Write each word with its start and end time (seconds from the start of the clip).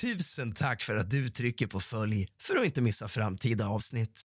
Tusen 0.00 0.52
tack 0.52 0.82
för 0.82 0.96
att 0.96 1.10
du 1.10 1.28
trycker 1.28 1.66
på 1.66 1.80
följ 1.80 2.26
för 2.42 2.56
att 2.56 2.64
inte 2.64 2.82
missa 2.82 3.08
framtida 3.08 3.68
avsnitt. 3.68 4.20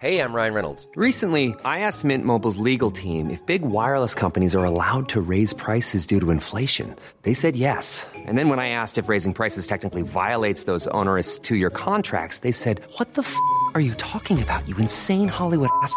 Hej, 0.00 0.14
jag 0.14 0.34
Ryan 0.34 0.54
Reynolds. 0.54 0.88
Recently, 0.96 1.48
I 1.48 1.54
asked 1.64 2.04
Mint 2.04 2.24
Mobile's 2.24 2.72
legal 2.72 2.92
team 2.92 3.30
if 3.30 3.46
big 3.46 3.62
wireless 3.62 4.14
companies 4.14 4.54
are 4.54 4.64
allowed 4.64 5.08
to 5.08 5.20
raise 5.30 5.56
prices 5.56 6.06
due 6.06 6.20
to 6.20 6.30
inflation. 6.30 6.94
They 7.22 7.34
said 7.34 7.56
yes. 7.56 8.06
And 8.28 8.38
then 8.38 8.48
when 8.48 8.58
I 8.58 8.68
asked 8.68 9.04
if 9.04 9.08
raising 9.08 9.34
prices 9.34 9.66
technically 9.66 10.02
violates 10.02 10.64
those 10.64 10.90
onerous 10.90 11.38
two 11.38 11.56
year 11.56 11.70
contracts, 11.70 12.40
they 12.40 12.52
said, 12.52 12.80
What 12.98 13.14
the 13.14 13.22
f 13.22 13.36
are 13.74 13.80
you 13.80 13.94
talking 13.94 14.42
about, 14.42 14.68
you 14.68 14.76
insane 14.76 15.28
Hollywood 15.28 15.70
ass? 15.82 15.96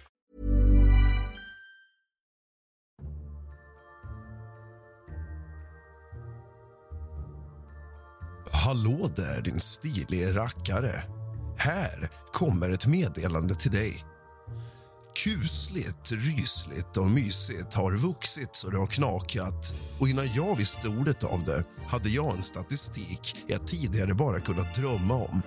Hallå 8.63 9.09
där, 9.15 9.41
din 9.41 9.59
stilige 9.59 10.33
rackare. 10.33 11.03
Här 11.57 12.09
kommer 12.33 12.69
ett 12.69 12.87
meddelande 12.87 13.55
till 13.55 13.71
dig. 13.71 14.05
Kusligt, 15.23 16.11
rysligt 16.11 16.97
och 16.97 17.11
mysigt 17.11 17.73
har 17.73 17.97
vuxit 17.97 18.55
så 18.55 18.69
det 18.69 18.77
har 18.77 18.87
knakat 18.87 19.73
och 19.99 20.09
innan 20.09 20.27
jag 20.33 20.55
visste 20.55 20.87
ordet 20.89 21.23
av 21.23 21.43
det 21.43 21.63
hade 21.87 22.09
jag 22.09 22.35
en 22.35 22.41
statistik 22.41 23.35
jag 23.47 23.67
tidigare 23.67 24.13
bara 24.13 24.39
kunnat 24.39 24.75
drömma 24.75 25.13
om. 25.13 25.41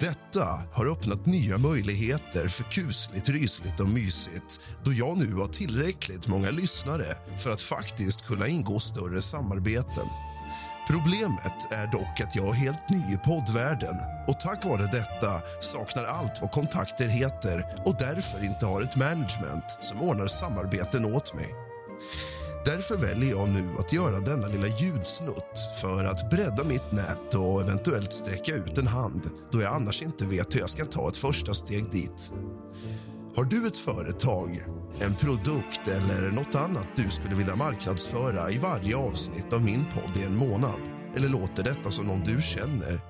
Detta 0.00 0.62
har 0.72 0.92
öppnat 0.92 1.26
nya 1.26 1.58
möjligheter 1.58 2.48
för 2.48 2.64
kusligt, 2.64 3.28
rysligt 3.28 3.80
och 3.80 3.88
mysigt 3.88 4.60
då 4.84 4.92
jag 4.92 5.18
nu 5.18 5.34
har 5.34 5.48
tillräckligt 5.48 6.28
många 6.28 6.50
lyssnare 6.50 7.16
för 7.36 7.50
att 7.50 7.60
faktiskt 7.60 8.26
kunna 8.26 8.48
ingå 8.48 8.78
större 8.78 9.22
samarbeten. 9.22 10.06
Problemet 10.90 11.72
är 11.72 11.86
dock 11.86 12.20
att 12.20 12.36
jag 12.36 12.48
är 12.48 12.52
helt 12.52 12.88
ny 12.88 13.14
i 13.14 13.18
poddvärlden 13.24 13.96
och 14.28 14.40
tack 14.40 14.64
vare 14.64 14.82
detta 14.82 15.42
saknar 15.60 16.04
allt 16.04 16.38
vad 16.40 16.50
kontakter 16.50 17.08
heter 17.08 17.82
och 17.86 17.96
därför 17.98 18.44
inte 18.44 18.66
har 18.66 18.82
ett 18.82 18.96
management 18.96 19.78
som 19.80 20.02
ordnar 20.02 20.26
samarbeten 20.26 21.14
åt 21.14 21.34
mig. 21.34 21.46
Därför 22.64 22.96
väljer 22.96 23.30
jag 23.30 23.48
nu 23.48 23.68
att 23.78 23.92
göra 23.92 24.18
denna 24.18 24.46
lilla 24.46 24.66
ljudsnutt 24.66 25.58
för 25.80 26.04
att 26.04 26.30
bredda 26.30 26.64
mitt 26.64 26.92
nät 26.92 27.34
och 27.34 27.60
eventuellt 27.60 28.12
sträcka 28.12 28.54
ut 28.54 28.78
en 28.78 28.86
hand 28.86 29.30
då 29.52 29.62
jag 29.62 29.74
annars 29.74 30.02
inte 30.02 30.26
vet 30.26 30.54
hur 30.54 30.60
jag 30.60 30.70
ska 30.70 30.84
ta 30.84 31.08
ett 31.08 31.16
första 31.16 31.54
steg 31.54 31.90
dit. 31.90 32.32
Har 33.36 33.44
du 33.44 33.66
ett 33.66 33.76
företag, 33.76 34.50
en 35.00 35.14
produkt 35.14 35.88
eller 35.88 36.30
något 36.30 36.54
annat 36.54 36.88
du 36.96 37.10
skulle 37.10 37.34
vilja 37.34 37.56
marknadsföra 37.56 38.50
i 38.50 38.58
varje 38.58 38.96
avsnitt 38.96 39.52
av 39.52 39.64
min 39.64 39.84
podd 39.84 40.16
i 40.16 40.24
en 40.24 40.36
månad? 40.36 40.80
Eller 41.16 41.28
låter 41.28 41.64
detta 41.64 41.90
som 41.90 42.06
någon 42.06 42.20
du 42.20 42.40
känner? 42.40 43.00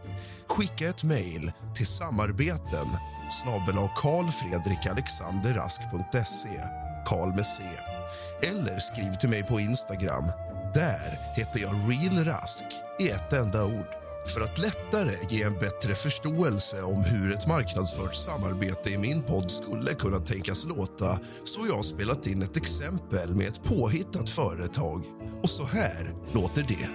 Skicka 0.49 0.89
ett 0.89 1.05
mejl 1.05 1.53
till 1.75 1.87
samarbeten 1.87 2.89
snabel 3.33 3.89
karlfredrikalexanderrask.se, 3.97 6.61
Karl 7.07 7.29
med 7.29 7.47
C. 7.47 7.63
Eller 8.43 8.79
skriv 8.79 9.13
till 9.13 9.29
mig 9.29 9.43
på 9.43 9.61
Instagram. 9.61 10.25
Där 10.75 11.19
heter 11.37 11.61
jag 11.61 11.91
realrask 11.91 12.65
i 13.01 13.09
ett 13.09 13.33
enda 13.33 13.65
ord 13.65 14.00
för 14.27 14.41
att 14.41 14.59
lättare 14.59 15.17
ge 15.29 15.43
en 15.43 15.53
bättre 15.53 15.95
förståelse 15.95 16.83
om 16.83 17.05
hur 17.05 17.35
ett 17.35 17.47
marknadsfört 17.47 18.15
samarbete 18.15 18.91
i 18.91 18.99
min 18.99 19.23
podd 19.23 19.51
skulle 19.51 19.95
kunna 19.95 20.19
tänkas 20.19 20.67
låta 20.67 21.19
så 21.45 21.61
har 21.61 21.67
jag 21.67 21.85
spelat 21.85 22.27
in 22.27 22.43
ett 22.43 22.57
exempel 22.57 23.37
med 23.37 23.47
ett 23.47 23.63
påhittat 23.63 24.31
företag. 24.31 25.05
Och 25.43 25.51
så 25.51 25.65
här 25.65 26.15
låter 26.33 26.63
det. 26.63 26.89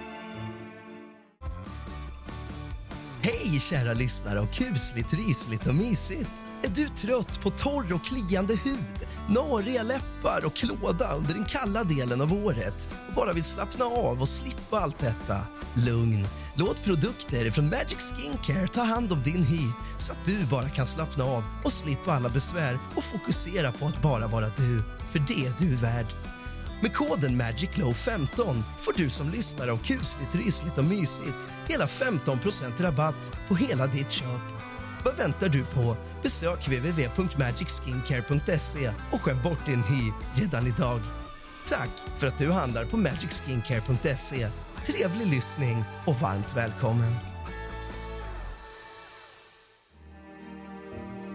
Hej 3.22 3.60
kära 3.60 3.94
lyssnare 3.94 4.40
och 4.40 4.52
kusligt, 4.52 5.14
rysligt 5.14 5.66
och 5.66 5.74
mysigt. 5.74 6.45
Är 6.66 6.70
du 6.70 6.88
trött 6.88 7.40
på 7.40 7.50
torr 7.50 7.92
och 7.92 8.04
kliande 8.04 8.54
hud, 8.56 9.08
nariga 9.28 9.82
läppar 9.82 10.44
och 10.46 10.54
klåda 10.54 11.14
under 11.14 11.34
den 11.34 11.44
kalla 11.44 11.84
delen 11.84 12.20
av 12.20 12.32
året 12.32 12.88
och 13.08 13.14
bara 13.14 13.32
vill 13.32 13.44
slappna 13.44 13.84
av 13.84 14.20
och 14.20 14.28
slippa 14.28 14.80
allt 14.80 14.98
detta? 14.98 15.40
Lugn. 15.74 16.26
Låt 16.54 16.84
produkter 16.84 17.50
från 17.50 17.64
Magic 17.64 18.12
Skincare 18.12 18.68
ta 18.68 18.82
hand 18.82 19.12
om 19.12 19.22
din 19.22 19.42
hy 19.42 19.60
så 19.98 20.12
att 20.12 20.24
du 20.24 20.44
bara 20.44 20.68
kan 20.68 20.86
slappna 20.86 21.24
av 21.24 21.44
och 21.64 21.72
slippa 21.72 22.12
alla 22.12 22.28
besvär 22.28 22.78
och 22.94 23.04
fokusera 23.04 23.72
på 23.72 23.86
att 23.86 24.02
bara 24.02 24.26
vara 24.26 24.48
du, 24.56 24.82
för 25.10 25.18
det 25.18 25.46
är 25.46 25.52
du 25.58 25.74
värd. 25.76 26.06
Med 26.82 26.94
koden 26.94 27.42
MAGICLOW15 27.42 28.62
får 28.78 28.92
du 28.96 29.10
som 29.10 29.30
lyssnare 29.30 29.72
av 29.72 29.76
kusligt, 29.76 30.34
rysligt 30.34 30.78
och 30.78 30.84
mysigt 30.84 31.48
hela 31.68 31.86
15% 31.86 32.82
rabatt 32.82 33.32
på 33.48 33.54
hela 33.54 33.86
ditt 33.86 34.12
köp. 34.12 34.55
Vad 35.06 35.16
väntar 35.16 35.48
du 35.48 35.64
på? 35.64 35.96
Besök 36.22 36.68
www.magicskincare.se 36.68 38.92
och 39.12 39.20
skäm 39.20 39.42
bort 39.42 39.66
din 39.66 39.82
hy 39.82 40.12
redan 40.34 40.66
idag. 40.66 41.00
Tack 41.66 41.90
för 42.16 42.26
att 42.26 42.38
du 42.38 42.52
handlar 42.52 42.84
på 42.84 42.96
magicskincare.se. 42.96 44.48
Trevlig 44.84 45.26
lyssning 45.26 45.84
och 46.06 46.14
varmt 46.14 46.56
välkommen. 46.56 47.12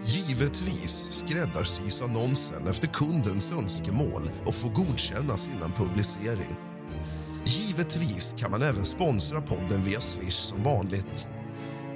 Givetvis 0.04 1.12
skräddarsys 1.12 2.02
annonsen 2.02 2.66
efter 2.66 2.86
kundens 2.86 3.52
önskemål 3.52 4.30
och 4.46 4.54
får 4.54 4.70
godkännas 4.70 5.48
innan 5.56 5.72
publicering. 5.72 6.56
Givetvis 7.44 8.34
kan 8.38 8.50
man 8.50 8.62
även 8.62 8.84
sponsra 8.84 9.40
podden 9.40 9.82
via 9.82 10.00
Swish 10.00 10.32
som 10.32 10.62
vanligt. 10.62 11.28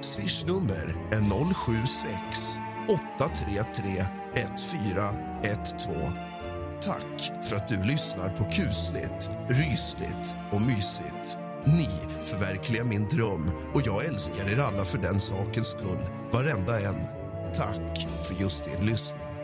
Swishnummer 0.01 0.95
är 1.11 1.53
076 1.53 2.57
833 2.89 4.05
1412. 4.35 6.27
Tack 6.81 7.31
för 7.43 7.55
att 7.55 7.67
du 7.67 7.83
lyssnar 7.83 8.29
på 8.29 8.43
kusligt, 8.43 9.29
rysligt 9.49 10.35
och 10.51 10.61
mysigt. 10.61 11.39
Ni 11.65 11.89
förverkligar 12.23 12.83
min 12.83 13.07
dröm 13.07 13.51
och 13.73 13.81
jag 13.85 14.05
älskar 14.05 14.49
er 14.49 14.59
alla 14.59 14.85
för 14.85 14.97
den 14.97 15.19
sakens 15.19 15.67
skull, 15.67 15.99
varenda 16.31 16.79
en. 16.79 17.01
Tack 17.53 18.07
för 18.23 18.41
just 18.41 18.65
din 18.65 18.85
lyssning. 18.85 19.37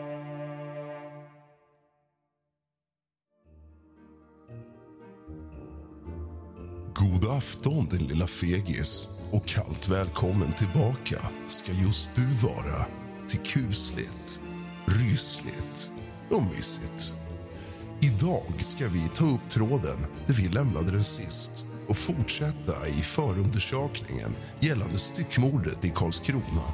God 6.94 7.24
afton, 7.30 7.86
din 7.86 8.06
lilla 8.06 8.26
fegis. 8.26 9.08
Och 9.34 9.46
kallt 9.46 9.88
välkommen 9.88 10.52
tillbaka 10.52 11.18
ska 11.48 11.72
just 11.72 12.10
du 12.14 12.26
vara 12.46 12.86
till 13.28 13.38
kusligt, 13.38 14.40
rysligt 14.86 15.90
och 16.30 16.42
mysigt. 16.42 17.12
Idag 18.00 18.54
ska 18.60 18.88
vi 18.88 19.08
ta 19.08 19.24
upp 19.24 19.50
tråden 19.50 20.06
där 20.26 20.34
vi 20.34 20.48
lämnade 20.48 20.90
den 20.90 21.04
sist 21.04 21.66
och 21.88 21.96
fortsätta 21.96 22.88
i 22.88 23.02
förundersökningen 23.02 24.36
gällande 24.60 24.98
styckmordet 24.98 25.84
i 25.84 25.90
Karlskrona. 25.90 26.64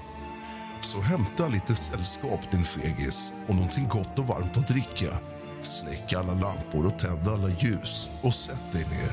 Så 0.80 1.00
hämta 1.00 1.48
lite 1.48 1.74
sällskap, 1.74 2.50
din 2.50 2.64
fegis, 2.64 3.32
och 3.48 3.54
någonting 3.54 3.88
gott 3.88 4.18
och 4.18 4.26
varmt 4.26 4.56
att 4.56 4.68
dricka. 4.68 5.18
Släck 5.62 6.12
alla 6.12 6.34
lampor 6.34 6.86
och 6.86 6.98
tänd 6.98 7.28
alla 7.28 7.48
ljus 7.48 8.08
och 8.22 8.34
sätt 8.34 8.72
dig 8.72 8.86
ner. 8.90 9.12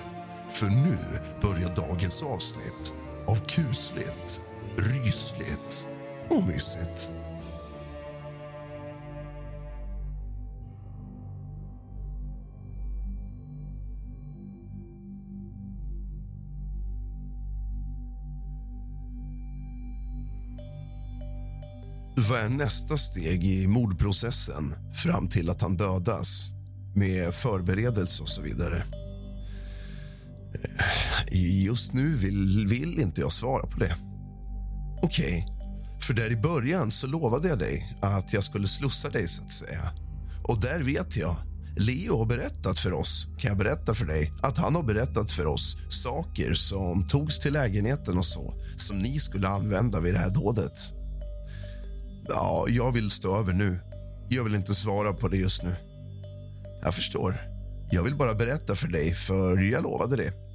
För 0.54 0.68
nu 0.68 0.98
börjar 1.42 1.76
dagens 1.76 2.24
avsnitt 2.24 2.94
av 3.28 3.36
kusligt, 3.36 4.42
rysligt 4.78 5.86
och 6.30 6.44
mysigt. 6.44 7.10
Vad 22.30 22.40
är 22.40 22.50
nästa 22.50 22.98
steg 22.98 23.44
i 23.44 23.68
mordprocessen 23.68 24.76
fram 25.04 25.28
till 25.28 25.50
att 25.50 25.62
han 25.62 25.78
dödas 25.78 26.50
med 26.96 27.34
förberedelse 27.34 28.24
och 28.24 28.30
så 28.30 28.42
vidare? 28.42 28.84
Just 31.32 31.94
nu 31.94 32.14
vill, 32.14 32.68
vill 32.68 33.00
inte 33.00 33.22
jag 33.22 33.32
svara 33.32 33.68
på 33.68 33.80
det. 33.80 33.96
Okej, 35.02 35.46
okay. 35.48 36.02
för 36.02 36.14
där 36.14 36.32
i 36.32 36.36
början 36.36 36.92
så 36.92 37.08
lovade 37.08 37.48
jag 37.48 37.60
dig 37.60 37.96
att 38.02 38.34
jag 38.34 38.44
skulle 38.44 38.68
slussa 38.68 39.10
dig, 39.10 39.28
så 39.28 39.44
att 39.44 39.52
säga. 39.52 39.92
Och 40.44 40.62
där 40.62 40.82
vet 40.82 41.18
jag. 41.18 41.36
Leo 41.80 42.18
har 42.18 42.26
berättat 42.26 42.80
för 42.80 42.94
oss, 42.94 43.28
kan 43.40 43.50
jag 43.50 43.58
berätta 43.58 43.94
för 43.94 44.06
dig, 44.06 44.34
att 44.42 44.58
han 44.58 44.76
har 44.76 44.84
berättat 44.84 45.32
för 45.32 45.46
oss 45.46 45.78
saker 45.90 46.54
som 46.54 47.08
togs 47.08 47.40
till 47.40 47.54
lägenheten 47.54 48.18
och 48.18 48.26
så, 48.26 48.54
som 48.78 49.00
ni 49.00 49.20
skulle 49.20 49.48
använda 49.48 50.00
vid 50.00 50.14
det 50.14 50.20
här 50.20 50.30
dådet. 50.30 50.74
Ja, 52.30 52.66
jag 52.70 52.92
vill 52.92 53.12
stå 53.12 53.40
över 53.40 53.54
nu. 53.54 53.80
Jag 54.30 54.44
vill 54.44 54.56
inte 54.56 54.76
svara 54.76 55.14
på 55.14 55.28
det 55.28 55.38
just 55.38 55.64
nu. 55.64 55.76
Jag 56.82 56.96
förstår. 56.96 57.36
Jag 57.92 58.04
vill 58.04 58.16
bara 58.16 58.34
berätta 58.34 58.76
för 58.76 58.88
dig, 58.88 59.14
för 59.14 59.58
jag 59.58 59.84
lovade 59.84 60.16
det. 60.16 60.47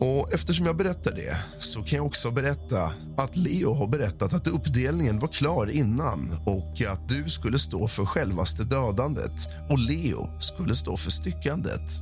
Och 0.00 0.32
Eftersom 0.32 0.66
jag 0.66 0.76
berättar 0.76 1.12
det 1.14 1.36
så 1.58 1.82
kan 1.82 1.96
jag 1.96 2.06
också 2.06 2.30
berätta 2.30 2.92
att 3.16 3.36
Leo 3.36 3.74
har 3.74 3.86
berättat 3.86 4.34
att 4.34 4.46
uppdelningen 4.46 5.18
var 5.18 5.28
klar 5.28 5.70
innan 5.70 6.30
och 6.44 6.82
att 6.88 7.08
du 7.08 7.28
skulle 7.28 7.58
stå 7.58 7.86
för 7.86 8.04
självaste 8.04 8.64
dödandet 8.64 9.48
och 9.70 9.78
Leo 9.78 10.40
skulle 10.40 10.74
stå 10.74 10.96
för 10.96 11.10
styckandet. 11.10 12.00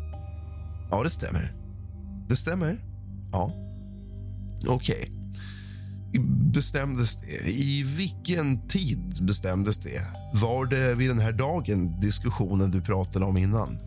Ja, 0.90 1.02
det 1.02 1.10
stämmer. 1.10 1.52
Det 2.28 2.37
stämmer? 2.37 2.78
Ja. 3.32 3.52
Okej. 4.69 4.96
Okay 4.96 5.16
bestämdes 6.52 7.16
det? 7.16 7.50
I 7.50 7.82
vilken 7.82 8.69
tid 8.69 9.19
bestämdes 9.20 9.78
det? 9.78 10.02
Var 10.34 10.66
det 10.66 10.94
vid 10.94 11.10
den 11.10 11.19
här 11.19 11.32
dagen, 11.32 12.00
diskussionen 12.00 12.70
du 12.70 12.81
pratade 12.81 13.25
om 13.25 13.37
innan? 13.37 13.78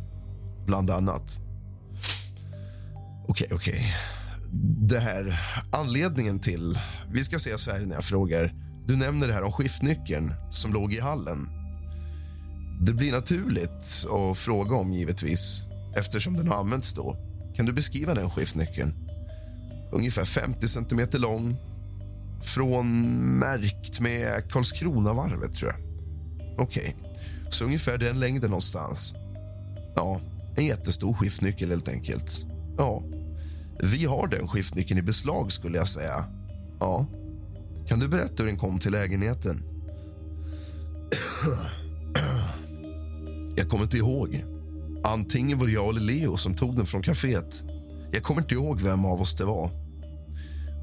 Bland 0.65 0.89
annat. 0.89 1.48
Okej, 3.29 3.45
okay, 3.45 3.57
okej. 3.57 3.73
Okay. 3.73 3.85
Det 4.87 4.99
här, 4.99 5.39
anledningen 5.71 6.39
till... 6.39 6.79
Vi 7.11 7.23
ska 7.23 7.39
se 7.39 7.57
så 7.57 7.71
här 7.71 7.79
när 7.79 7.95
jag 7.95 8.03
frågar. 8.03 8.53
Du 8.87 8.95
nämner 8.95 9.27
det 9.27 9.33
här 9.33 9.43
om 9.43 9.51
skiftnyckeln 9.51 10.33
som 10.51 10.73
låg 10.73 10.93
i 10.93 10.99
hallen. 10.99 11.47
Det 12.81 12.93
blir 12.93 13.11
naturligt 13.11 14.05
att 14.09 14.37
fråga 14.37 14.75
om, 14.75 14.93
givetvis, 14.93 15.61
eftersom 15.95 16.33
den 16.33 16.47
har 16.47 16.55
använts 16.55 16.93
då. 16.93 17.17
Kan 17.55 17.65
du 17.65 17.73
beskriva 17.73 18.13
den 18.13 18.29
skiftnyckeln? 18.29 18.93
Ungefär 19.91 20.25
50 20.25 20.67
centimeter 20.67 21.19
lång, 21.19 21.57
från 22.43 23.15
märkt 23.39 23.99
med 23.99 24.51
Karlskronavarvet, 24.51 25.53
tror 25.53 25.71
jag. 25.71 25.79
Okej, 26.59 26.95
okay. 26.99 27.21
så 27.49 27.65
ungefär 27.65 27.97
den 27.97 28.19
längden 28.19 28.49
någonstans. 28.49 29.13
Ja, 29.95 30.21
en 30.57 30.65
jättestor 30.65 31.13
skiftnyckel 31.13 31.69
helt 31.69 31.89
enkelt. 31.89 32.45
Ja, 32.77 33.03
vi 33.83 34.05
har 34.05 34.27
den 34.27 34.47
skiftnyckeln 34.47 34.99
i 34.99 35.01
beslag 35.01 35.51
skulle 35.51 35.77
jag 35.77 35.87
säga. 35.87 36.25
Ja. 36.79 37.05
Kan 37.87 37.99
du 37.99 38.07
berätta 38.07 38.43
hur 38.43 38.45
den 38.45 38.57
kom 38.57 38.79
till 38.79 38.91
lägenheten? 38.91 39.63
Jag 43.55 43.69
kommer 43.69 43.83
inte 43.83 43.97
ihåg. 43.97 44.45
Antingen 45.03 45.57
var 45.57 45.67
det 45.67 45.73
jag 45.73 45.89
eller 45.89 46.01
Leo 46.01 46.37
som 46.37 46.55
tog 46.55 46.75
den 46.75 46.85
från 46.85 47.03
kaféet. 47.03 47.63
Jag 48.11 48.23
kommer 48.23 48.41
inte 48.41 48.53
ihåg 48.53 48.81
vem 48.81 49.05
av 49.05 49.21
oss 49.21 49.35
det 49.35 49.45
var. 49.45 49.69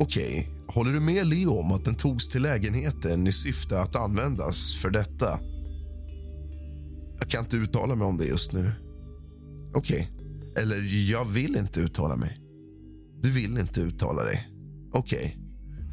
Okej, 0.01 0.51
håller 0.69 0.93
du 0.93 1.01
med 1.01 1.27
Leo 1.27 1.59
om 1.59 1.73
att 1.73 1.85
den 1.85 1.95
togs 1.95 2.29
till 2.29 2.43
lägenheten 2.43 3.27
i 3.27 3.33
syfte 3.33 3.81
att 3.81 3.97
användas 3.97 4.75
för 4.75 4.91
detta? 4.91 5.41
Jag 7.19 7.29
kan 7.29 7.45
inte 7.45 7.57
uttala 7.57 7.95
mig 7.95 8.07
om 8.07 8.17
det 8.17 8.25
just 8.25 8.53
nu. 8.53 8.73
Okej. 9.75 10.11
Eller, 10.57 11.11
jag 11.11 11.25
vill 11.25 11.57
inte 11.57 11.81
uttala 11.81 12.17
mig. 12.17 12.46
Du 13.23 13.31
vill 13.31 13.59
inte 13.59 13.81
uttala 13.81 14.25
dig. 14.25 14.49
Okej. 14.93 15.39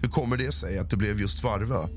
Hur 0.01 0.09
kommer 0.09 0.37
det 0.37 0.51
sig 0.51 0.77
att 0.77 0.89
det 0.89 0.97
blev 0.97 1.19
just 1.19 1.43
Varvö? 1.43 1.87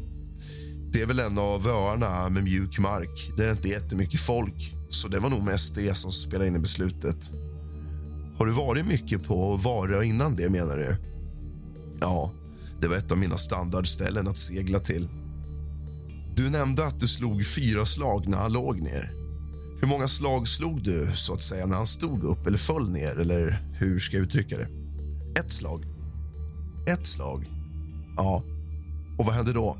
Det 0.92 1.02
är 1.02 1.06
väl 1.06 1.20
en 1.20 1.38
av 1.38 1.66
öarna 1.66 2.28
med 2.28 2.44
mjuk 2.44 2.78
mark 2.78 3.32
där 3.36 3.44
det 3.44 3.50
inte 3.50 3.68
är 3.68 3.72
jättemycket 3.72 4.20
folk. 4.20 4.74
Så 4.88 5.08
det 5.08 5.18
var 5.18 5.30
nog 5.30 5.42
mest 5.42 5.74
det 5.74 5.94
som 5.94 6.12
spelade 6.12 6.48
in 6.48 6.56
i 6.56 6.58
beslutet. 6.58 7.30
Har 8.38 8.46
du 8.46 8.52
varit 8.52 8.86
mycket 8.86 9.24
på 9.24 9.56
Varö 9.56 10.02
innan 10.02 10.36
det, 10.36 10.48
menar 10.48 10.76
du? 10.76 10.96
Ja, 12.00 12.32
det 12.80 12.88
var 12.88 12.96
ett 12.96 13.12
av 13.12 13.18
mina 13.18 13.36
standardställen 13.38 14.28
att 14.28 14.38
segla 14.38 14.80
till. 14.80 15.08
Du 16.36 16.50
nämnde 16.50 16.86
att 16.86 17.00
du 17.00 17.08
slog 17.08 17.46
fyra 17.46 17.86
slag 17.86 18.28
när 18.28 18.38
han 18.38 18.52
låg 18.52 18.82
ner. 18.82 19.12
Hur 19.80 19.88
många 19.88 20.08
slag 20.08 20.48
slog 20.48 20.82
du 20.82 21.10
så 21.14 21.34
att 21.34 21.42
säga 21.42 21.66
när 21.66 21.76
han 21.76 21.86
stod 21.86 22.24
upp 22.24 22.46
eller 22.46 22.58
föll 22.58 22.90
ner? 22.90 23.18
Eller 23.18 23.64
hur 23.72 23.98
ska 23.98 24.16
jag 24.16 24.24
uttrycka 24.24 24.58
det? 24.58 24.85
Ett 25.38 25.52
slag. 25.52 25.84
Ett 26.86 27.06
slag? 27.06 27.50
Ja. 28.16 28.42
Och 29.18 29.26
vad 29.26 29.34
hände 29.34 29.52
då? 29.52 29.76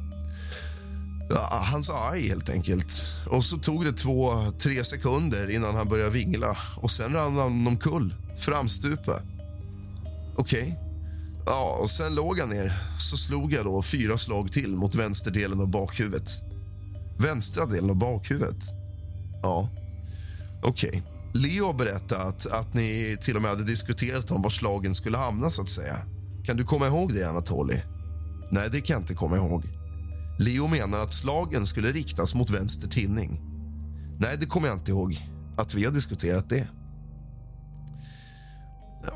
Ja, 1.31 1.63
han 1.63 1.85
sa 1.85 2.11
aj, 2.11 2.29
helt 2.29 2.51
enkelt. 2.51 3.03
Och 3.31 3.45
så 3.45 3.57
tog 3.57 3.85
det 3.85 3.93
två, 3.93 4.33
tre 4.59 4.85
sekunder 4.85 5.51
innan 5.51 5.75
han 5.75 5.89
började 5.89 6.11
vingla. 6.11 6.57
Och 6.77 6.91
Sen 6.91 7.13
rann 7.13 7.37
han 7.37 7.67
omkull, 7.67 8.15
framstupa. 8.37 9.21
Okej. 10.37 10.63
Okay. 10.63 10.75
Ja, 11.47 11.79
och 11.81 11.91
sen 11.91 12.15
låg 12.15 12.41
han 12.41 12.49
ner. 12.49 12.73
Så 12.99 13.17
slog 13.17 13.53
jag 13.53 13.65
då 13.65 13.83
fyra 13.83 14.19
slag 14.19 14.53
till 14.53 14.77
mot 14.77 14.95
vänsterdelen 14.95 15.61
av 15.61 15.69
bakhuvudet. 15.69 16.31
Vänstra 17.19 17.67
delen 17.67 17.91
av 17.91 17.97
bakhuvudet? 17.97 18.65
Ja. 19.43 19.69
Okej. 20.63 20.89
Okay. 20.89 21.16
Leo 21.37 21.67
har 21.67 21.75
berättat 21.75 22.47
att 22.47 22.75
ni 22.75 23.17
till 23.21 23.37
och 23.37 23.43
med 23.43 23.51
hade 23.51 23.65
diskuterat 23.65 24.31
om 24.31 24.43
var 24.43 24.51
slagen 24.51 24.95
skulle 24.95 25.17
hamna. 25.17 25.51
så 25.51 25.63
att 25.63 25.71
säga. 25.71 25.99
Kan 26.45 26.57
du 26.57 26.65
komma 26.65 26.87
ihåg 26.87 27.15
det, 27.15 27.29
Anatoli? 27.29 27.83
Nej, 28.51 28.69
det 28.73 28.81
kan 28.81 28.95
jag 28.95 29.03
inte 29.03 29.15
komma 29.15 29.37
ihåg. 29.37 29.65
Leo 30.39 30.67
menar 30.67 31.01
att 31.01 31.13
slagen 31.13 31.67
skulle 31.67 31.93
riktas 31.93 32.35
mot 32.35 32.51
vänster 32.51 32.89
tinning. 32.89 33.41
Nej, 34.19 34.37
det 34.41 34.47
kommer 34.47 34.69
jag 34.69 34.77
inte 34.77 34.91
ihåg. 34.91 35.19
Att 35.57 35.75
vi 35.75 35.85
har 35.85 35.93
diskuterat 35.93 36.49
det. 36.49 36.69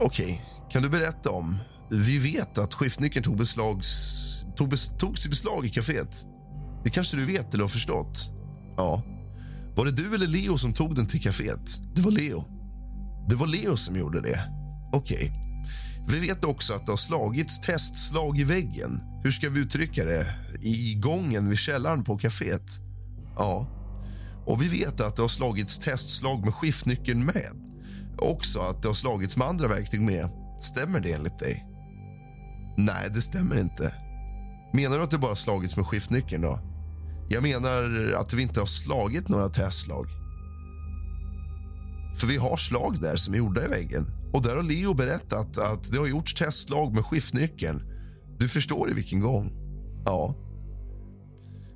Okej, 0.01 0.25
okay. 0.25 0.39
kan 0.71 0.83
du 0.83 0.89
berätta 0.89 1.31
om 1.31 1.59
vi 1.91 2.19
vet 2.19 2.59
att 2.59 2.75
skiftnyckeln 2.75 3.25
tog 3.25 3.37
beslags, 3.37 4.45
tog 4.57 4.69
bes, 4.69 4.91
togs 4.99 5.27
i 5.27 5.29
beslag 5.29 5.67
i 5.67 5.69
kaféet. 5.69 6.25
Det 6.85 6.91
kanske 6.91 7.17
du 7.17 7.25
vet 7.25 7.55
eller 7.55 7.65
har 7.65 7.69
förstått? 7.69 8.31
Ja. 8.77 9.03
Var 9.81 9.85
det 9.85 9.93
du 9.93 10.15
eller 10.15 10.27
Leo 10.27 10.59
som 10.59 10.73
tog 10.73 10.95
den 10.95 11.07
till 11.07 11.21
kaféet? 11.21 11.81
Det 11.95 12.03
var 12.03 12.11
Leo. 12.11 12.45
Det 13.29 13.35
var 13.35 13.47
Leo 13.47 13.77
som 13.77 13.97
gjorde 13.97 14.21
det? 14.21 14.41
Okej. 14.93 15.17
Okay. 15.17 16.19
Vi 16.21 16.29
vet 16.29 16.45
också 16.45 16.75
att 16.75 16.87
det 16.87 16.93
har 16.93 16.97
slagits 16.97 17.61
testslag 17.61 18.39
i 18.39 18.45
väggen. 18.45 19.03
Hur 19.23 19.31
ska 19.31 19.51
vi 19.51 19.61
uttrycka 19.61 20.05
det? 20.05 20.27
I 20.63 20.95
gången 20.95 21.49
vid 21.49 21.59
källaren 21.59 22.05
på 22.05 22.19
kaféet? 22.19 22.79
Ja. 23.37 23.67
Och 24.47 24.63
vi 24.63 24.69
vet 24.69 25.01
att 25.01 25.17
det 25.17 25.23
har 25.23 25.29
slagits 25.29 25.79
testslag 25.79 26.45
med 26.45 26.55
skiftnyckeln 26.55 27.25
med. 27.25 27.53
Också 28.19 28.61
att 28.61 28.83
det 28.83 28.89
har 28.89 28.95
slagits 28.95 29.37
med 29.37 29.49
andra 29.49 29.69
verktyg 29.69 30.01
med. 30.01 30.31
Stämmer 30.61 31.01
det 31.01 31.13
enligt 31.13 31.39
dig? 31.39 31.67
Nej, 32.77 33.11
det 33.15 33.21
stämmer 33.21 33.61
inte. 33.61 33.95
Menar 34.73 34.99
du 34.99 35.05
att 35.05 35.11
det 35.11 35.19
bara 35.19 35.35
slagits 35.35 35.77
med 35.77 35.87
skiftnyckeln? 35.87 36.43
då? 36.43 36.70
Jag 37.33 37.43
menar 37.43 38.13
att 38.17 38.33
vi 38.35 38.43
inte 38.43 38.61
har 38.61 38.67
slagit 38.67 39.29
några 39.29 39.49
testslag. 39.49 40.07
För 42.17 42.27
vi 42.27 42.37
har 42.37 42.57
slag 42.57 43.01
där 43.01 43.17
som 43.17 43.35
är 43.35 43.39
gjorda 43.39 43.65
i 43.65 43.69
väggen. 43.69 44.07
Och 44.33 44.43
där 44.43 44.57
har 44.57 44.63
Leo 44.63 44.95
berättat 44.95 45.59
att 45.59 45.93
det 45.93 45.99
har 45.99 46.07
gjorts 46.07 46.35
testslag 46.35 46.95
med 46.95 47.05
skiftnyckeln. 47.05 47.83
Du 48.39 48.49
förstår 48.49 48.91
i 48.91 48.95
vilken 48.95 49.21
gång. 49.21 49.53
Ja. 50.05 50.35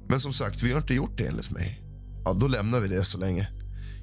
Men 0.08 0.20
som 0.20 0.32
sagt, 0.32 0.62
vi 0.62 0.72
har 0.72 0.80
inte 0.80 0.94
gjort 0.94 1.18
det 1.18 1.26
enligt 1.26 1.50
mig. 1.50 1.82
Ja, 2.24 2.32
då 2.32 2.48
lämnar 2.48 2.80
vi 2.80 2.88
det 2.88 3.04
så 3.04 3.18
länge. 3.18 3.48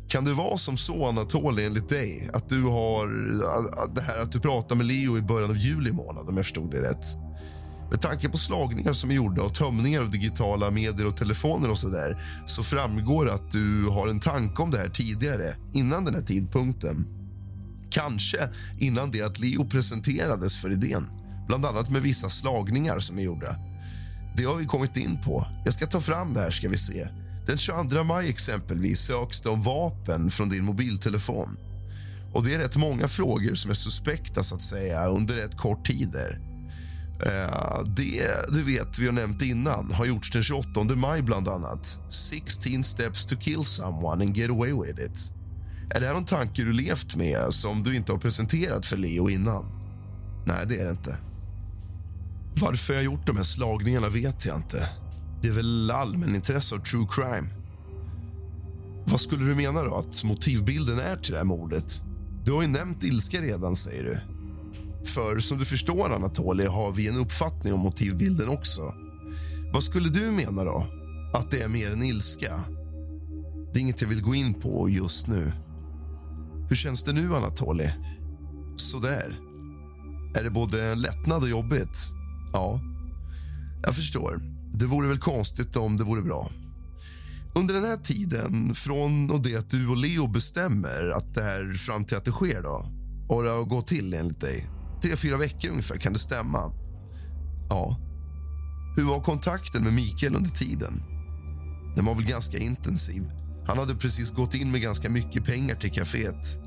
Kan 0.10 0.26
det 0.26 0.34
vara 0.34 0.58
som 0.58 0.78
så, 0.78 1.08
Anatoly, 1.08 1.64
enligt 1.64 1.90
dig, 1.90 2.30
att 2.34 2.50
du 2.50 2.64
har 2.64 3.08
det 3.96 4.02
här 4.02 4.24
att 4.24 4.32
du 4.32 4.40
pratar 4.40 4.76
med 4.76 4.86
Leo 4.86 5.18
i 5.18 5.22
början 5.22 5.50
av 5.50 5.58
juli 5.58 5.92
månad, 5.92 6.30
om 6.30 6.36
jag 6.36 6.46
förstod 6.46 6.72
det 6.72 6.82
rätt? 6.82 7.06
Med 7.92 8.02
tanke 8.02 8.30
på 8.30 8.38
slagningar 8.38 8.94
som 8.94 9.12
är 9.12 9.16
gjorda 9.16 9.42
och 9.42 9.54
tömningar 9.54 10.02
av 10.02 10.12
digitala 10.12 10.72
medier 10.72 11.08
och 11.08 11.18
telefoner 11.18 11.72
och 11.72 11.78
så 11.78 11.90
där, 11.90 12.24
så 12.48 12.64
framgår 12.64 13.30
att 13.30 13.52
du 13.52 13.88
har 13.90 14.08
en 14.08 14.20
tanke 14.20 14.62
om 14.62 14.72
det 14.72 14.78
här 14.78 14.90
tidigare, 14.90 15.56
innan 15.74 16.06
den 16.06 16.16
här 16.16 16.22
tidpunkten. 16.22 17.08
Kanske 17.90 18.50
innan 18.80 19.12
det 19.12 19.22
att 19.22 19.40
Leo 19.40 19.70
presenterades 19.70 20.62
för 20.62 20.72
idén, 20.72 21.08
bland 21.48 21.66
annat 21.66 21.90
med 21.90 22.02
vissa 22.02 22.30
slagningar 22.30 23.00
som 23.00 23.20
är 23.20 23.24
gjorda. 23.24 23.56
Det 24.38 24.44
har 24.44 24.56
vi 24.56 24.66
kommit 24.66 24.98
in 24.98 25.22
på. 25.22 25.48
Jag 25.66 25.74
ska 25.74 25.88
ta 25.88 26.02
fram 26.02 26.34
det 26.34 26.40
här 26.40 26.52
ska 26.52 26.70
vi 26.70 26.78
se. 26.78 27.08
Den 27.48 27.58
22 27.58 28.04
maj 28.04 28.30
exempelvis 28.30 29.00
söks 29.00 29.42
det 29.42 29.50
om 29.50 29.62
vapen 29.62 30.30
från 30.30 30.50
din 30.50 30.66
mobiltelefon. 30.66 31.58
Och 32.34 32.44
Det 32.44 32.54
är 32.54 32.60
rätt 32.60 32.76
många 32.76 33.08
frågor 33.08 33.56
som 33.56 33.72
är 33.72 33.76
suspekta 33.76 34.44
så 34.44 34.56
att 34.56 34.62
säga 34.62 35.08
under 35.08 35.36
rätt 35.36 35.58
kort 35.58 35.88
tid. 35.88 36.10
Där. 36.12 36.51
Eh, 37.26 37.84
det 37.86 38.36
du 38.50 38.62
vet 38.62 39.00
vi 39.00 39.06
har 39.06 39.14
nämnt 39.14 39.42
innan 39.42 39.92
har 39.92 40.06
gjorts 40.06 40.32
den 40.32 40.44
28 40.44 40.84
maj 40.96 41.22
bland 41.22 41.48
annat. 41.48 42.00
16 42.10 42.84
steps 42.84 43.26
to 43.26 43.36
kill 43.36 43.66
someone 43.66 44.26
and 44.26 44.38
get 44.38 44.50
away 44.50 44.74
with 44.74 45.00
it. 45.06 45.32
Är 45.96 46.00
det 46.00 46.06
här 46.06 46.14
någon 46.14 46.26
tanke 46.26 46.64
du 46.64 46.74
levt 46.74 47.16
med 47.16 47.54
som 47.54 47.84
du 47.84 47.96
inte 47.96 48.12
har 48.12 48.20
presenterat 48.20 48.86
för 48.86 48.98
Leo 48.98 49.30
innan? 49.30 49.66
Nej, 50.46 50.66
det 50.68 50.80
är 50.80 50.86
det 50.86 50.92
inte. 50.92 51.18
Varför 52.56 52.94
jag 52.94 53.04
gjort 53.04 53.28
de 53.28 53.38
här 53.38 53.44
slagningarna 53.44 54.10
vet 54.10 54.46
jag 54.46 54.56
inte. 54.56 54.90
Det 55.42 55.48
är 55.48 55.52
väl 55.52 55.92
allmänintresse 55.92 56.76
av 56.76 56.80
true 56.80 57.08
crime. 57.10 57.48
Vad 59.06 59.22
skulle 59.22 59.46
du 59.46 59.56
mena 59.56 59.84
då 59.84 59.96
att 59.96 60.24
motivbilden 60.24 61.00
är 61.00 61.16
till 61.16 61.32
det 61.32 61.38
här 61.38 61.46
mordet? 61.46 62.02
Du 62.46 62.52
har 62.52 62.62
ju 62.62 62.68
nämnt 62.68 63.04
ilska 63.04 63.42
redan, 63.42 63.76
säger 63.76 64.04
du. 64.04 64.31
För 65.06 65.40
som 65.40 65.58
du 65.58 65.66
förstår, 65.66 66.14
Anatoly, 66.14 66.66
har 66.66 66.92
vi 66.92 67.08
en 67.08 67.18
uppfattning 67.18 67.74
om 67.74 67.80
motivbilden 67.80 68.50
också. 68.50 68.94
Vad 69.74 69.84
skulle 69.84 70.10
du 70.10 70.32
mena 70.32 70.64
då? 70.64 70.88
Att 71.34 71.52
det 71.52 71.62
är 71.62 71.68
mer 71.68 71.92
än 71.92 72.04
ilska? 72.04 72.64
Det 73.74 73.80
är 73.80 73.82
inget 73.82 74.02
jag 74.02 74.10
vill 74.10 74.22
gå 74.22 74.36
in 74.36 74.54
på 74.54 74.90
just 74.90 75.28
nu. 75.28 75.52
Hur 76.70 76.76
känns 76.76 77.04
det 77.04 77.14
nu, 77.14 77.36
Anatoly? 77.36 77.90
Sådär. 78.78 79.40
Är 80.36 80.44
det 80.44 80.50
både 80.50 80.96
lättnad 80.96 81.44
och 81.44 81.50
jobbigt? 81.50 82.12
Ja, 82.54 82.80
jag 83.84 83.96
förstår. 83.96 84.42
Det 84.74 84.86
vore 84.86 85.08
väl 85.08 85.20
konstigt 85.20 85.76
om 85.76 85.98
det 85.98 86.04
vore 86.04 86.22
bra. 86.22 86.52
Under 87.56 87.74
den 87.74 87.84
här 87.84 87.98
tiden, 87.98 88.76
från 88.76 89.32
och 89.32 89.42
det 89.42 89.56
att 89.56 89.70
du 89.70 89.88
och 89.88 89.98
Leo 89.98 90.28
bestämmer 90.28 91.14
att 91.16 91.34
det 91.34 91.44
här 91.44 91.74
fram 91.74 92.06
till 92.06 92.18
att 92.18 92.26
det 92.26 92.32
sker 92.32 92.62
då, 92.62 92.86
och 93.30 93.44
det 93.44 93.50
har 93.50 93.64
gått 93.64 93.88
till 93.88 94.14
enligt 94.14 94.42
dig, 94.42 94.68
tre, 95.02 95.16
fyra 95.16 95.38
veckor 95.38 95.72
ungefär, 95.72 95.98
kan 95.98 96.14
det 96.14 96.20
stämma? 96.20 96.72
Ja. 97.70 97.98
Hur 98.98 99.04
var 99.04 99.20
kontakten 99.20 99.84
med 99.84 99.94
Mikael 99.94 100.36
under 100.36 100.50
tiden? 100.50 101.04
Den 101.96 102.06
var 102.06 102.16
väl 102.16 102.26
ganska 102.26 102.58
intensiv. 102.58 103.30
Han 103.68 103.78
hade 103.78 103.96
precis 103.96 104.32
gått 104.32 104.54
in 104.54 104.72
med 104.72 104.82
ganska 104.82 105.10
mycket 105.10 105.46
pengar 105.46 105.76
till 105.76 105.92
kaféet. 105.92 106.58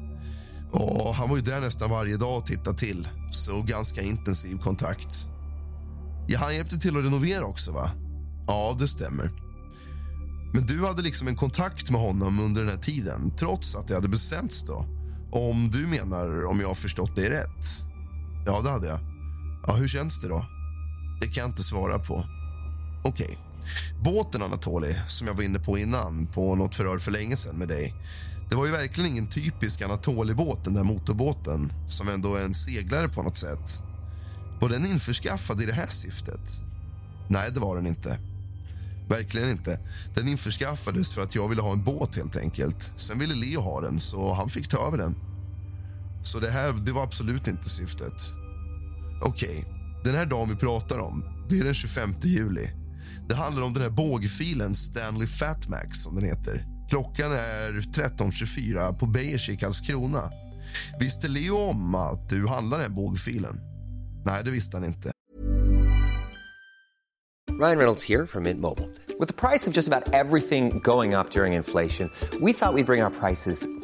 Och 0.73 1.15
han 1.15 1.29
var 1.29 1.37
ju 1.37 1.43
där 1.43 1.61
nästan 1.61 1.91
varje 1.91 2.17
dag 2.17 2.39
och 2.39 2.47
tittade 2.47 2.79
till, 2.79 3.09
så 3.31 3.63
ganska 3.63 4.03
intensiv 4.03 4.59
kontakt. 4.59 5.27
Ja, 6.29 6.39
han 6.39 6.55
hjälpte 6.55 6.79
till 6.79 6.97
att 6.97 7.05
renovera 7.05 7.45
också, 7.45 7.73
va? 7.73 7.91
Ja, 8.47 8.77
det 8.79 8.89
stämmer. 8.89 9.31
Men 10.55 10.67
du 10.67 10.87
hade 10.87 11.03
liksom 11.03 11.29
en 11.29 11.37
kontakt 11.37 11.91
med 11.91 12.01
honom 12.01 12.41
under 12.41 12.61
den 12.61 12.71
här 12.71 12.83
tiden 12.83 13.37
trots 13.37 13.75
att 13.75 13.89
det 13.89 13.95
hade 13.95 14.09
bestämts 14.09 14.63
då? 14.63 14.87
Om 15.33 15.71
du 15.71 15.87
menar 15.87 16.45
om 16.45 16.61
jag 16.61 16.69
har 16.69 16.75
förstått 16.75 17.17
dig 17.17 17.31
rätt? 17.31 17.94
Ja, 18.47 18.61
det 18.61 18.71
hade 18.71 18.87
jag. 18.87 18.99
Ja, 19.67 19.75
hur 19.75 19.89
känns 19.89 20.21
det 20.21 20.29
då? 20.29 20.47
Det 21.21 21.27
kan 21.27 21.43
jag 21.43 21.51
inte 21.51 21.63
svara 21.63 21.99
på. 21.99 22.25
Okej. 23.05 23.25
Okay. 23.25 23.37
Båten, 24.01 24.43
Anatoli, 24.43 24.97
som 25.09 25.27
jag 25.27 25.35
var 25.35 25.43
inne 25.43 25.59
på 25.59 25.79
innan 25.79 26.27
på 26.27 26.55
något 26.55 26.75
förhör 26.75 26.99
för 26.99 27.11
länge 27.11 27.37
sedan 27.37 27.57
med 27.57 27.69
dig. 27.69 27.95
Det 28.51 28.57
var 28.57 28.67
ju 28.67 28.73
verkligen 28.73 29.11
ingen 29.11 29.27
typisk 29.27 29.83
Anatoli-båt, 29.83 30.65
den 30.65 30.75
där 30.75 30.85
motorbåten 30.85 31.73
som 31.87 32.09
ändå 32.09 32.35
är 32.35 32.45
en 32.45 32.55
seglare 32.55 33.09
på 33.09 33.23
något 33.23 33.37
sätt. 33.37 33.81
Var 34.61 34.69
den 34.69 34.87
införskaffad 34.87 35.63
i 35.63 35.67
det 35.67 35.73
här 35.73 35.87
syftet? 35.87 36.61
Nej, 37.29 37.51
det 37.53 37.61
var 37.61 37.77
den 37.77 37.87
inte. 37.87 38.19
Verkligen 39.09 39.49
inte. 39.49 39.81
Den 40.15 40.29
införskaffades 40.29 41.15
för 41.15 41.23
att 41.23 41.35
jag 41.35 41.49
ville 41.49 41.63
ha 41.63 41.73
en 41.73 41.85
båt. 41.85 42.17
helt 42.17 42.37
enkelt. 42.37 42.93
Sen 42.97 43.19
ville 43.19 43.35
Leo 43.35 43.61
ha 43.61 43.81
den, 43.81 44.01
så 44.01 44.33
han 44.33 44.49
fick 44.49 44.69
ta 44.69 44.87
över 44.87 44.99
den. 44.99 45.15
Så 46.25 46.41
det 46.41 46.51
här 46.51 46.73
det 46.73 46.93
var 46.93 47.03
absolut 47.03 47.49
inte 47.49 47.69
syftet. 47.69 48.33
Okej, 49.23 49.59
okay. 49.59 49.65
den 50.05 50.15
här 50.15 50.27
dagen 50.27 50.49
vi 50.49 50.57
pratar 50.57 50.99
om 50.99 51.35
det 51.49 51.59
är 51.59 51.65
den 51.65 51.75
25 51.75 52.15
juli. 52.23 52.71
Det 53.29 53.35
handlar 53.35 53.63
om 53.63 53.73
den 53.73 53.83
här 53.83 53.91
bågfilen 53.91 54.75
Stanley 54.75 55.27
Fatmax. 55.27 55.99
som 55.99 56.15
den 56.15 56.25
heter. 56.25 56.67
Klockan 56.91 57.33
är 57.33 57.73
13.24 57.73 58.99
på 58.99 59.07
Beijers 59.07 59.49
i 59.49 59.57
Karlskrona. 59.57 60.31
Visste 61.01 61.29
Leo 61.29 61.57
om 61.57 61.95
att 61.95 62.29
du 62.29 62.47
handlar 62.47 62.79
den 62.79 62.95
bågfilen? 62.95 63.61
Nej, 64.27 64.45
det 64.45 64.51
visste 64.51 64.77
han 64.77 64.87
inte. 64.87 65.11
Ryan 67.51 67.77
Reynolds 67.77 68.09
här 68.09 68.27
från 68.27 68.43
Mint 68.43 68.61
Mobile. 68.61 68.89
Med 69.19 69.37
priset 69.37 69.75
på 69.75 69.77
nästan 69.77 70.03
allt 70.13 70.49
som 70.49 70.81
går 70.81 71.03
upp 71.03 71.37
under 71.37 71.47
inflationen, 71.47 72.11
trodde 72.33 72.47
vi 72.47 72.51
att 72.51 72.75
vi 72.75 72.83
skulle 72.83 72.85
bring 72.85 73.03
våra 73.03 73.11
priser 73.11 73.84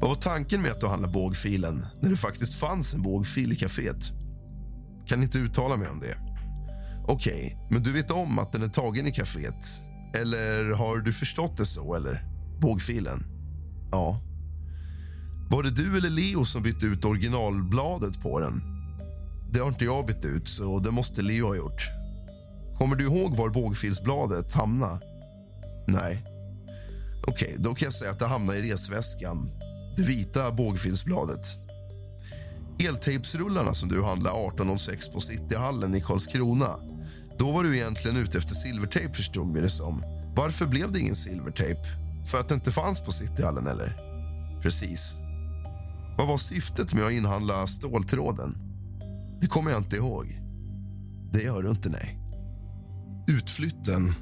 Vad 0.00 0.10
var 0.10 0.16
tanken 0.16 0.62
med 0.62 0.70
att 0.70 0.80
du 0.80 0.86
handlade 0.86 1.12
bågfilen 1.12 1.86
när 2.00 2.10
det 2.10 2.16
faktiskt 2.16 2.54
fanns 2.54 2.94
en 2.94 3.02
bågfil 3.02 3.52
i 3.52 3.54
kaféet? 3.54 4.12
Kan 5.06 5.22
inte 5.22 5.38
uttala 5.38 5.76
mig 5.76 5.88
om 5.88 6.00
det. 6.00 6.16
Okej, 7.06 7.56
okay, 7.56 7.68
men 7.70 7.82
du 7.82 7.92
vet 7.92 8.10
om 8.10 8.38
att 8.38 8.52
den 8.52 8.62
är 8.62 8.68
tagen 8.68 9.06
i 9.06 9.10
kaféet? 9.10 9.80
Eller 10.14 10.72
har 10.72 10.96
du 10.96 11.12
förstått 11.12 11.56
det 11.56 11.66
så, 11.66 11.94
eller? 11.94 12.24
Bågfilen? 12.60 13.26
Ja. 13.90 14.20
Var 15.50 15.62
det 15.62 15.70
du 15.70 15.96
eller 15.96 16.10
Leo 16.10 16.44
som 16.44 16.62
bytte 16.62 16.86
ut 16.86 17.04
originalbladet 17.04 18.22
på 18.22 18.40
den? 18.40 18.62
Det 19.52 19.60
har 19.60 19.68
inte 19.68 19.84
jag 19.84 20.06
bytt 20.06 20.24
ut, 20.24 20.48
så 20.48 20.78
det 20.78 20.90
måste 20.90 21.22
Leo 21.22 21.46
ha 21.46 21.56
gjort. 21.56 21.88
Kommer 22.78 22.96
du 22.96 23.04
ihåg 23.04 23.36
var 23.36 23.48
bågfilsbladet 23.48 24.54
hamnade? 24.54 25.00
Nej. 25.86 26.24
Okej, 27.26 27.48
okay, 27.48 27.56
då 27.58 27.74
kan 27.74 27.86
jag 27.86 27.92
säga 27.92 28.10
att 28.10 28.18
det 28.18 28.26
hamnade 28.26 28.58
i 28.58 28.72
resväskan. 28.72 29.50
Det 29.98 30.04
vita 30.04 30.52
bågfilsbladet. 30.52 31.46
Eltejpsrullarna 32.78 33.74
som 33.74 33.88
du 33.88 34.02
handlade 34.02 34.38
1806 34.38 35.08
på 35.08 35.20
Cityhallen 35.20 35.94
i 35.94 36.00
Karlskrona. 36.00 36.76
Då 37.38 37.52
var 37.52 37.64
du 37.64 37.76
egentligen 37.76 38.16
ute 38.16 38.38
efter 38.38 38.54
silvertejp 38.54 39.14
förstod 39.14 39.54
vi 39.54 39.60
det 39.60 39.70
som. 39.70 40.02
Varför 40.36 40.66
blev 40.66 40.92
det 40.92 41.00
ingen 41.00 41.14
silvertejp? 41.14 41.80
För 42.30 42.40
att 42.40 42.48
det 42.48 42.54
inte 42.54 42.72
fanns 42.72 43.00
på 43.00 43.12
Cityhallen 43.12 43.66
eller? 43.66 43.96
Precis. 44.62 45.16
Vad 46.18 46.28
var 46.28 46.38
syftet 46.38 46.94
med 46.94 47.04
att 47.04 47.12
inhandla 47.12 47.66
ståltråden? 47.66 48.56
Det 49.40 49.46
kommer 49.46 49.70
jag 49.70 49.80
inte 49.80 49.96
ihåg. 49.96 50.26
Det 51.32 51.42
gör 51.42 51.62
du 51.62 51.70
inte, 51.70 51.88
nej. 51.88 52.18
Utflytten, 53.28 54.14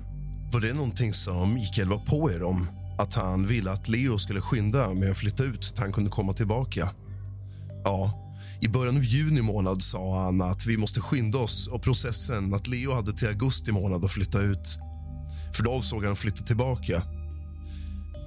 var 0.53 0.61
det 0.61 0.75
någonting 0.75 1.15
som 1.15 1.55
Mikael 1.55 1.89
var 1.89 2.05
på 2.05 2.31
er 2.31 2.43
om? 2.43 2.69
Att 2.99 3.15
han 3.15 3.47
ville 3.47 3.73
att 3.73 3.89
Leo 3.89 4.19
skulle 4.19 4.41
skynda 4.41 4.95
med 4.95 5.11
att 5.11 5.17
flytta 5.17 5.45
ut 5.45 5.65
så 5.65 5.73
att 5.73 5.79
han 5.79 5.93
kunde 5.93 6.11
komma 6.11 6.33
tillbaka? 6.33 6.91
Ja, 7.85 8.23
i 8.61 8.69
början 8.69 8.97
av 8.97 9.05
juni 9.05 9.43
månad 9.43 9.83
sa 9.83 10.25
han 10.25 10.43
att 10.43 10.67
vi 10.67 10.77
måste 10.77 11.01
skynda 11.01 11.39
oss 11.39 11.67
och 11.67 11.83
processen 11.83 12.55
att 12.55 12.67
Leo 12.67 12.95
hade 12.95 13.13
till 13.13 13.29
augusti 13.29 13.73
månad 13.73 14.05
att 14.05 14.11
flytta 14.11 14.41
ut. 14.41 14.79
För 15.57 15.63
då 15.63 15.73
avsåg 15.73 16.03
han 16.03 16.13
att 16.13 16.19
flytta 16.19 16.43
tillbaka. 16.43 17.03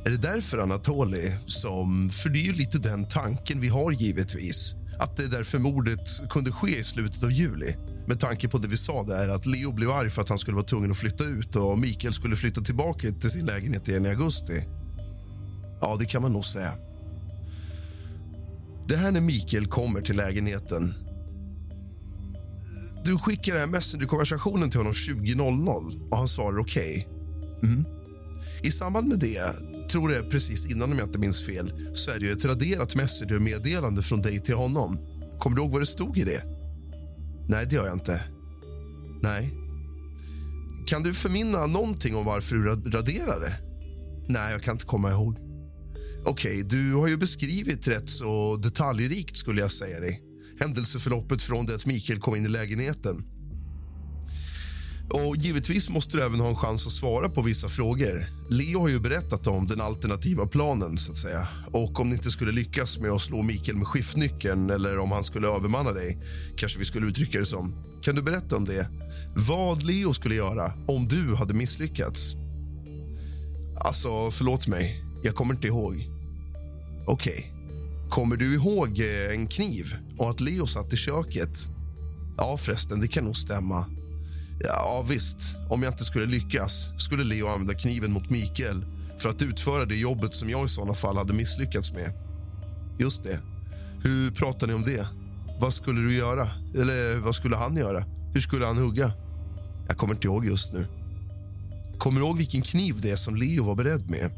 Är 0.06 0.10
det 0.10 0.18
därför, 0.18 0.58
Anatoli, 0.58 1.36
som... 1.46 2.10
För 2.10 2.30
det 2.30 2.40
är 2.40 2.44
ju 2.44 2.54
lite 2.54 2.78
den 2.78 3.08
tanken 3.08 3.62
vi 3.62 3.68
har 3.68 3.92
givetvis. 3.92 4.76
Att 5.00 5.18
det 5.18 5.24
är 5.24 5.28
därför 5.28 5.60
mordet 5.60 6.30
kunde 6.30 6.52
ske 6.52 6.80
i 6.80 6.84
slutet 6.84 7.24
av 7.24 7.32
juli. 7.32 7.76
Med 8.10 8.20
tanke 8.20 8.48
på 8.48 8.58
det 8.58 8.68
vi 8.68 8.78
sa 8.78 9.04
där, 9.04 9.30
att 9.30 9.46
Leo 9.46 9.72
blev 9.72 9.90
arg 9.90 10.10
för 10.10 10.22
att 10.22 10.30
han 10.30 10.38
skulle 10.38 10.56
vara 10.56 10.66
tvungen 10.66 10.92
att 10.92 10.98
flytta 10.98 11.24
ut 11.24 11.56
och 11.56 11.80
Mikael 11.80 12.14
skulle 12.14 12.36
flytta 12.36 12.62
tillbaka 12.62 13.12
till 13.12 13.32
sin 13.32 13.46
lägenhet 13.46 13.88
igen 13.88 14.06
i 14.06 14.10
augusti. 14.10 14.64
Ja, 15.82 15.96
det 16.00 16.06
kan 16.06 16.22
man 16.22 16.34
nog 16.34 16.46
säga. 16.46 16.74
Det 18.88 18.96
här 18.96 19.12
när 19.12 19.22
Mikael 19.22 19.68
kommer 19.68 20.02
till 20.02 20.18
lägenheten. 20.18 20.94
Du 23.04 23.18
skickar 23.18 23.54
den 23.54 23.60
här 23.60 23.68
Messenger-konversationen 23.68 24.70
till 24.70 24.80
honom 24.80 24.94
20.00 24.94 26.10
och 26.12 26.18
han 26.18 26.28
svarar 26.28 26.60
okej. 26.60 27.08
Okay. 27.58 27.70
Mm. 27.70 27.86
I 28.64 28.72
samband 28.72 29.08
med 29.08 29.20
det, 29.20 29.54
tror 29.90 30.10
det 30.10 30.22
precis 30.22 30.72
innan 30.72 30.92
om 30.92 30.98
jag 30.98 31.08
inte 31.08 31.20
minns 31.20 31.46
fel, 31.46 31.92
så 31.94 32.12
är 32.12 32.20
det 32.20 32.26
ju 32.26 32.32
ett 32.32 32.46
raderat 32.46 32.96
Messenger-meddelande 32.96 34.02
från 34.02 34.22
dig 34.22 34.40
till 34.40 34.56
honom. 34.56 35.00
Kommer 35.40 35.56
du 35.56 35.62
ihåg 35.62 35.72
vad 35.72 35.82
det 35.82 35.86
stod 35.86 36.18
i 36.18 36.24
det? 36.24 36.59
Nej, 37.50 37.66
det 37.70 37.76
gör 37.76 37.86
jag 37.86 37.96
inte. 37.96 38.24
Nej. 39.22 39.54
Kan 40.88 41.04
du 41.04 41.14
förminna 41.14 41.66
någonting 41.66 42.16
om 42.16 42.26
varför 42.26 42.56
du 42.56 42.92
raderade 42.92 43.46
det? 43.46 43.60
Nej, 44.30 44.52
jag 44.52 44.64
kan 44.64 44.72
inte 44.72 44.86
komma 44.86 45.12
ihåg. 45.12 45.38
Okej, 46.26 46.64
okay, 46.64 46.80
du 46.80 46.94
har 46.94 47.08
ju 47.08 47.18
beskrivit 47.18 47.88
rätt 47.88 48.10
så 48.10 48.56
detaljrikt 48.56 49.38
skulle 49.38 49.62
jag 49.62 49.72
säga 49.72 50.00
dig. 50.00 50.22
Händelseförloppet 50.60 51.42
från 51.42 51.66
det 51.66 51.76
att 51.76 51.86
Mikael 51.86 52.20
kom 52.20 52.36
in 52.36 52.46
i 52.46 52.50
lägenheten. 52.50 53.24
Och 55.10 55.38
Givetvis 55.38 55.90
måste 55.90 56.18
du 56.18 56.24
även 56.24 56.40
ha 56.40 56.48
en 56.48 56.56
chans 56.56 56.88
att 56.88 56.94
svara 56.94 57.30
på 57.30 57.42
vissa 57.42 57.70
frågor. 57.70 58.26
Leo 58.50 58.80
har 58.80 58.90
ju 58.90 59.00
berättat 59.00 59.48
om 59.48 59.68
den 59.68 59.82
alternativa 59.82 60.48
planen. 60.48 60.98
så 60.98 61.12
att 61.12 61.18
säga. 61.18 61.48
Och 61.72 62.00
Om 62.00 62.10
ni 62.10 62.16
inte 62.16 62.32
skulle 62.32 62.52
lyckas 62.52 63.00
med 63.00 63.12
att 63.12 63.22
slå 63.22 63.44
Mikael 63.44 63.78
med 63.78 63.88
skiftnyckeln 63.88 64.70
eller 64.70 64.98
om 64.98 65.12
han 65.12 65.24
skulle 65.24 65.48
övermanna 65.48 65.92
dig, 65.92 66.18
kanske 66.56 66.80
vi 66.80 66.86
skulle 66.86 67.08
uttrycka 67.08 67.40
det 67.40 67.46
som. 67.46 67.76
Kan 68.02 68.16
du 68.16 68.22
berätta 68.22 68.56
om 68.56 68.66
det? 68.66 68.90
Vad 69.36 69.84
Leo 69.84 70.14
skulle 70.14 70.36
göra 70.36 70.74
om 70.88 71.08
du 71.08 71.36
hade 71.36 71.54
misslyckats? 71.54 72.36
Alltså, 73.80 74.32
förlåt 74.32 74.68
mig. 74.68 75.04
Jag 75.24 75.36
kommer 75.36 75.54
inte 75.54 75.68
ihåg. 75.68 75.96
Okej. 77.06 77.34
Okay. 77.34 77.60
Kommer 78.10 78.38
du 78.38 78.54
ihåg 78.54 79.00
eh, 79.00 79.36
en 79.36 79.48
kniv 79.48 79.96
och 80.18 80.30
att 80.30 80.40
Leo 80.40 80.68
satt 80.68 80.94
i 80.94 80.98
köket? 80.98 81.68
Ja, 82.38 82.58
förresten, 82.58 83.00
det 83.00 83.08
kan 83.08 83.24
nog 83.24 83.36
stämma. 83.36 83.86
Ja, 84.64 85.06
visst. 85.10 85.56
Om 85.70 85.84
jag 85.84 85.94
inte 85.94 86.04
skulle 86.04 86.26
lyckas 86.26 86.90
skulle 86.98 87.24
Leo 87.24 87.48
använda 87.48 87.74
kniven 87.74 88.12
mot 88.12 88.30
Mikael 88.30 88.86
för 89.18 89.30
att 89.30 89.42
utföra 89.42 89.86
det 89.86 89.96
jobbet 89.96 90.34
som 90.34 90.50
jag 90.50 90.66
i 90.66 90.70
såna 90.70 90.94
fall 90.94 91.18
hade 91.18 91.34
misslyckats 91.34 91.94
med. 91.94 92.14
Just 93.00 93.24
det. 93.24 93.40
Hur 94.04 94.32
pratar 94.32 94.68
ni 94.68 94.74
om 94.74 94.84
det? 94.84 95.08
Vad 95.60 95.74
skulle 95.74 96.02
du 96.02 96.16
göra? 96.16 96.48
Eller 96.76 97.20
vad 97.20 97.36
skulle 97.36 97.56
han 97.56 97.78
göra? 97.78 98.06
Hur 98.34 98.42
skulle 98.42 98.66
han 98.66 98.78
hugga? 98.78 99.12
Jag 99.88 99.98
kommer 99.98 100.14
inte 100.14 100.28
ihåg 100.28 100.46
just 100.46 100.74
nu. 100.74 100.88
Kommer 101.98 102.22
du 102.22 102.28
ihåg 102.28 102.38
vilken 102.38 102.62
kniv 102.62 103.02
det 103.02 103.12
är 103.12 103.16
som 103.16 103.36
Leo 103.36 103.64
var 103.64 103.76
beredd 103.76 104.10
med? 104.10 104.32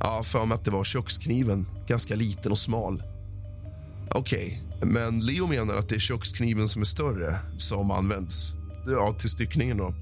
Ja, 0.00 0.22
för 0.22 0.44
mig 0.44 0.54
att 0.54 0.64
det 0.64 0.70
var 0.70 0.84
kökskniven. 0.84 1.66
Ganska 1.86 2.14
liten 2.14 2.52
och 2.52 2.58
smal. 2.58 3.02
Okej, 4.10 4.62
okay. 4.76 4.90
men 4.90 5.20
Leo 5.20 5.46
menar 5.46 5.74
att 5.74 5.88
det 5.88 5.94
är 5.94 6.00
kökskniven 6.00 6.68
som 6.68 6.82
är 6.82 6.86
större 6.86 7.38
som 7.58 7.90
används 7.90 8.54
ja, 8.86 9.12
till 9.18 9.30
styckningen. 9.30 9.76
Då. 9.76 9.94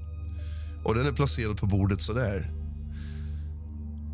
Och 0.83 0.95
Den 0.95 1.07
är 1.07 1.11
placerad 1.11 1.57
på 1.57 1.65
bordet 1.65 2.01
så 2.01 2.13
där. 2.13 2.51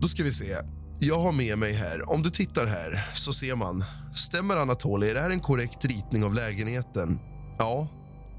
Då 0.01 0.07
ska 0.07 0.23
vi 0.23 0.33
se. 0.33 0.55
Jag 0.99 1.19
har 1.19 1.31
med 1.31 1.57
mig 1.57 1.73
här. 1.73 2.09
Om 2.09 2.21
du 2.21 2.29
tittar 2.29 2.65
här 2.65 3.09
så 3.13 3.33
ser 3.33 3.55
man. 3.55 3.83
Stämmer 4.15 4.57
Anatoly? 4.57 5.09
Är 5.09 5.13
det 5.13 5.21
här 5.21 5.29
en 5.29 5.39
korrekt 5.39 5.85
ritning 5.85 6.23
av 6.23 6.33
lägenheten? 6.33 7.19
Ja, 7.59 7.87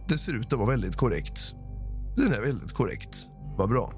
det 0.09 0.19
ser 0.19 0.33
ut 0.33 0.53
att 0.53 0.59
vara 0.59 0.71
väldigt 0.71 0.97
korrekt. 0.97 1.55
Den 2.17 2.33
är 2.33 2.41
väldigt 2.41 2.73
korrekt. 2.73 3.27
Vad 3.59 3.69
bra. 3.69 3.93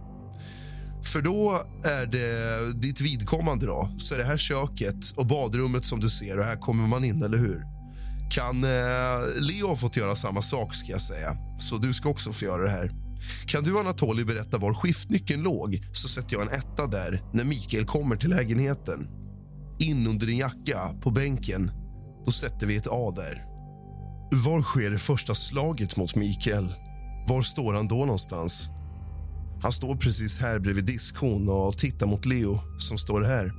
För 1.04 1.22
då 1.22 1.66
är 1.84 2.06
det 2.06 2.80
ditt 2.80 3.00
vidkommande 3.00 3.66
då, 3.66 3.88
så 3.98 4.14
är 4.14 4.18
det 4.18 4.24
här 4.24 4.36
köket 4.36 5.10
och 5.16 5.26
badrummet 5.26 5.84
som 5.84 6.00
du 6.00 6.10
ser 6.10 6.38
och 6.38 6.44
här 6.44 6.56
kommer 6.56 6.86
man 6.86 7.04
in, 7.04 7.22
eller 7.22 7.38
hur? 7.38 7.62
Kan 8.32 8.64
eh, 8.64 8.70
Leo 9.40 9.66
ha 9.66 9.76
fått 9.76 9.96
göra 9.96 10.16
samma 10.16 10.42
sak 10.42 10.74
ska 10.74 10.92
jag 10.92 11.00
säga, 11.00 11.36
så 11.58 11.76
du 11.76 11.92
ska 11.92 12.08
också 12.08 12.32
få 12.32 12.44
göra 12.44 12.62
det 12.62 12.70
här. 12.70 12.90
Kan 13.46 13.64
du 13.64 13.78
Anatoli 13.78 14.24
berätta 14.24 14.58
var 14.58 14.74
skiftnyckeln 14.74 15.42
låg 15.42 15.80
så 15.92 16.08
sätter 16.08 16.36
jag 16.36 16.42
en 16.42 16.58
etta 16.58 16.86
där 16.86 17.22
när 17.32 17.44
Mikael 17.44 17.84
kommer 17.84 18.16
till 18.16 18.30
lägenheten. 18.30 19.08
In 19.78 20.06
under 20.06 20.26
din 20.26 20.36
jacka, 20.36 20.78
på 21.00 21.10
bänken. 21.10 21.70
Då 22.24 22.30
sätter 22.32 22.66
vi 22.66 22.76
ett 22.76 22.86
A 22.90 23.12
där. 23.16 23.42
Var 24.32 24.62
sker 24.62 24.90
det 24.90 24.98
första 24.98 25.34
slaget 25.34 25.96
mot 25.96 26.16
Mikael? 26.16 26.74
Var 27.28 27.42
står 27.42 27.72
han 27.72 27.88
då 27.88 27.98
någonstans? 27.98 28.68
Han 29.62 29.72
står 29.72 29.96
precis 29.96 30.38
här 30.38 30.58
bredvid 30.58 30.84
diskhon 30.84 31.48
och 31.48 31.78
tittar 31.78 32.06
mot 32.06 32.26
Leo 32.26 32.58
som 32.78 32.98
står 32.98 33.22
här. 33.22 33.52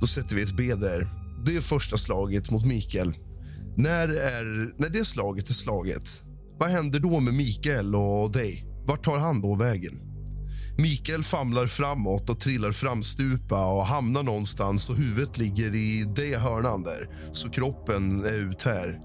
Då 0.00 0.06
sätter 0.06 0.36
vi 0.36 0.42
ett 0.42 0.56
B 0.56 0.74
där. 0.74 1.08
Det 1.46 1.56
är 1.56 1.60
första 1.60 1.96
slaget 1.96 2.50
mot 2.50 2.66
Mikael. 2.66 3.14
När, 3.78 4.08
är, 4.08 4.72
när 4.78 4.88
det 4.88 5.04
slaget 5.04 5.50
är 5.50 5.54
slaget, 5.54 6.22
vad 6.58 6.68
händer 6.68 7.00
då 7.00 7.20
med 7.20 7.34
Mikael 7.34 7.94
och 7.94 8.32
dig? 8.32 8.66
Vart 8.86 9.04
tar 9.04 9.18
han 9.18 9.40
då 9.40 9.54
vägen? 9.54 9.94
Mikael 10.78 11.24
famlar 11.24 11.66
framåt 11.66 12.30
och 12.30 12.40
trillar 12.40 12.72
framstupa 12.72 13.66
och 13.66 13.86
hamnar 13.86 14.22
någonstans 14.22 14.90
och 14.90 14.96
huvudet 14.96 15.38
ligger 15.38 15.74
i 15.74 16.12
det 16.16 16.36
hörnan 16.36 16.82
där, 16.82 17.08
så 17.32 17.50
kroppen 17.50 18.24
är 18.24 18.34
ut 18.34 18.62
här. 18.62 19.00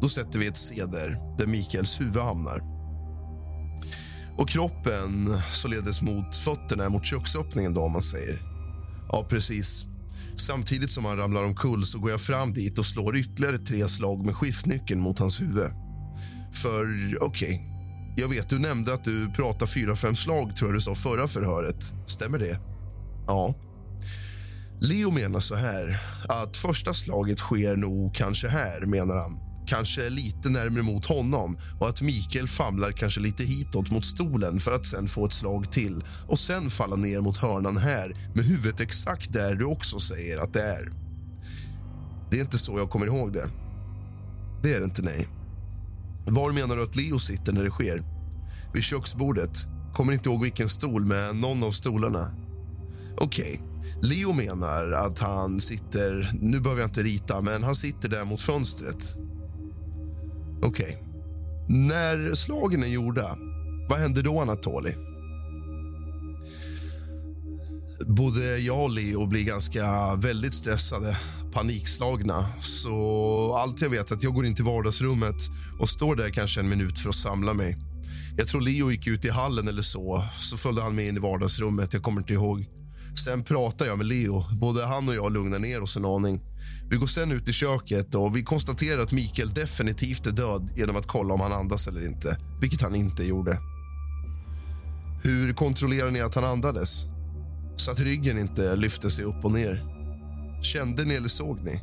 Då 0.00 0.08
sätter 0.08 0.38
vi 0.38 0.46
ett 0.46 0.56
C 0.56 0.74
där, 0.92 1.36
där 1.38 1.46
Mikaels 1.46 2.00
huvud 2.00 2.22
hamnar 2.22 2.76
och 4.38 4.48
kroppen 4.48 5.38
således 5.52 6.02
mot 6.02 6.36
fötterna, 6.36 6.88
mot 6.88 7.04
köksöppningen. 7.04 7.74
Då, 7.74 7.80
om 7.80 7.92
man 7.92 8.02
säger. 8.02 8.42
Ja, 9.08 9.26
precis. 9.28 9.86
Samtidigt 10.36 10.92
som 10.92 11.04
han 11.04 11.16
ramlar 11.16 11.44
omkull 11.44 11.86
så 11.86 11.98
går 11.98 12.10
jag 12.10 12.20
fram 12.20 12.52
dit 12.52 12.78
och 12.78 12.86
slår 12.86 13.16
ytterligare 13.16 13.58
tre 13.58 13.88
slag 13.88 14.26
med 14.26 14.34
skiftnyckeln 14.34 15.00
mot 15.00 15.18
hans 15.18 15.40
huvud. 15.40 15.70
För, 16.52 16.84
okej, 17.20 17.26
okay. 17.26 17.58
jag 18.16 18.28
vet 18.28 18.48
du 18.48 18.58
nämnde 18.58 18.94
att 18.94 19.04
du 19.04 19.30
pratar 19.30 19.66
fyra, 19.66 19.96
fem 19.96 20.16
slag 20.16 20.56
tror 20.56 20.70
jag 20.70 20.76
du 20.76 20.80
sa 20.80 20.94
förra 20.94 21.26
förhöret. 21.26 21.92
Stämmer 22.06 22.38
det? 22.38 22.60
Ja. 23.26 23.54
Leo 24.80 25.10
menar 25.10 25.40
så 25.40 25.54
här, 25.54 26.00
att 26.28 26.56
första 26.56 26.94
slaget 26.94 27.38
sker 27.38 27.76
nog 27.76 28.14
kanske 28.14 28.48
här, 28.48 28.86
menar 28.86 29.16
han 29.16 29.45
kanske 29.66 30.10
lite 30.10 30.48
närmare 30.48 30.82
mot 30.82 31.06
honom 31.06 31.56
och 31.80 31.88
att 31.88 32.02
Mikael 32.02 32.48
famlar 32.48 32.92
kanske 32.92 33.20
lite 33.20 33.44
hitåt 33.44 33.90
mot 33.90 34.04
stolen 34.04 34.60
för 34.60 34.72
att 34.72 34.86
sen 34.86 35.08
få 35.08 35.26
ett 35.26 35.32
slag 35.32 35.72
till 35.72 36.04
och 36.28 36.38
sen 36.38 36.70
falla 36.70 36.96
ner 36.96 37.20
mot 37.20 37.36
hörnan 37.36 37.76
här 37.76 38.16
med 38.34 38.44
huvudet 38.44 38.80
exakt 38.80 39.32
där 39.32 39.54
du 39.54 39.64
också 39.64 39.98
säger 39.98 40.38
att 40.38 40.52
det 40.52 40.62
är. 40.62 40.92
Det 42.30 42.36
är 42.36 42.40
inte 42.40 42.58
så 42.58 42.78
jag 42.78 42.90
kommer 42.90 43.06
ihåg 43.06 43.32
det. 43.32 43.48
Det 44.62 44.74
är 44.74 44.78
det 44.78 44.84
inte, 44.84 45.02
nej. 45.02 45.28
Var 46.26 46.52
menar 46.52 46.76
du 46.76 46.82
att 46.82 46.96
Leo 46.96 47.18
sitter 47.18 47.52
när 47.52 47.64
det 47.64 47.70
sker? 47.70 48.02
Vid 48.74 48.82
köksbordet. 48.82 49.66
Kommer 49.94 50.12
inte 50.12 50.28
ihåg 50.28 50.42
vilken 50.42 50.68
stol, 50.68 51.04
men 51.04 51.40
någon 51.40 51.62
av 51.62 51.70
stolarna. 51.70 52.30
Okej. 53.18 53.62
Okay. 53.62 53.76
Leo 54.02 54.32
menar 54.32 54.90
att 54.90 55.18
han 55.18 55.60
sitter... 55.60 56.30
Nu 56.40 56.60
behöver 56.60 56.82
jag 56.82 56.90
inte 56.90 57.02
rita, 57.02 57.40
men 57.40 57.62
han 57.62 57.74
sitter 57.74 58.08
där 58.08 58.24
mot 58.24 58.40
fönstret 58.40 59.14
Okej. 60.62 60.68
Okay. 60.68 60.96
När 61.68 62.34
slagen 62.34 62.82
är 62.82 62.86
gjorda, 62.86 63.36
vad 63.88 63.98
händer 63.98 64.22
då, 64.22 64.40
Anatoli? 64.40 64.94
Både 68.06 68.58
jag 68.58 68.82
och 68.82 68.90
Leo 68.90 69.26
blir 69.26 69.44
ganska 69.44 70.14
väldigt 70.14 70.54
stressade, 70.54 71.18
panikslagna. 71.52 72.46
Så 72.60 73.54
allt 73.62 73.80
jag 73.80 73.90
vet 73.90 74.10
är 74.10 74.14
att 74.14 74.22
jag 74.22 74.34
går 74.34 74.46
in 74.46 74.54
till 74.54 74.64
vardagsrummet 74.64 75.36
och 75.80 75.88
står 75.88 76.16
där 76.16 76.30
kanske 76.30 76.60
en 76.60 76.68
minut 76.68 76.98
för 76.98 77.08
att 77.08 77.14
samla 77.14 77.54
mig. 77.54 77.78
Jag 78.36 78.48
tror 78.48 78.60
Leo 78.60 78.90
gick 78.90 79.06
ut 79.06 79.24
i 79.24 79.30
hallen 79.30 79.68
eller 79.68 79.82
så, 79.82 80.24
så 80.38 80.56
följde 80.56 80.82
han 80.82 80.94
med 80.94 81.08
in 81.08 81.16
i 81.16 81.20
vardagsrummet. 81.20 81.92
Jag 81.92 82.02
kommer 82.02 82.20
inte 82.20 82.32
ihåg. 82.32 82.66
Sen 83.24 83.44
pratar 83.44 83.86
jag 83.86 83.98
med 83.98 84.06
Leo. 84.06 84.44
Både 84.60 84.86
han 84.86 85.08
och 85.08 85.14
jag 85.14 85.32
lugnar 85.32 85.58
ner 85.58 85.82
oss 85.82 85.96
en 85.96 86.04
aning. 86.04 86.40
Vi 86.90 86.96
går 86.96 87.06
sen 87.06 87.32
ut 87.32 87.48
i 87.48 87.52
köket 87.52 88.14
och 88.14 88.36
vi 88.36 88.42
konstaterar 88.42 89.02
att 89.02 89.12
Mikael 89.12 89.54
definitivt 89.54 90.26
är 90.26 90.30
död 90.30 90.70
genom 90.76 90.96
att 90.96 91.06
kolla 91.06 91.34
om 91.34 91.40
han 91.40 91.52
andas 91.52 91.88
eller 91.88 92.06
inte, 92.06 92.36
vilket 92.60 92.82
han 92.82 92.94
inte 92.94 93.24
gjorde. 93.24 93.58
Hur 95.22 95.52
kontrollerar 95.52 96.10
ni 96.10 96.20
att 96.20 96.34
han 96.34 96.44
andades? 96.44 97.04
Så 97.76 97.90
att 97.90 98.00
ryggen 98.00 98.38
inte 98.38 98.76
lyfte 98.76 99.10
sig 99.10 99.24
upp 99.24 99.44
och 99.44 99.52
ner. 99.52 99.84
Kände 100.62 101.04
ni 101.04 101.14
eller 101.14 101.28
såg 101.28 101.60
ni? 101.64 101.82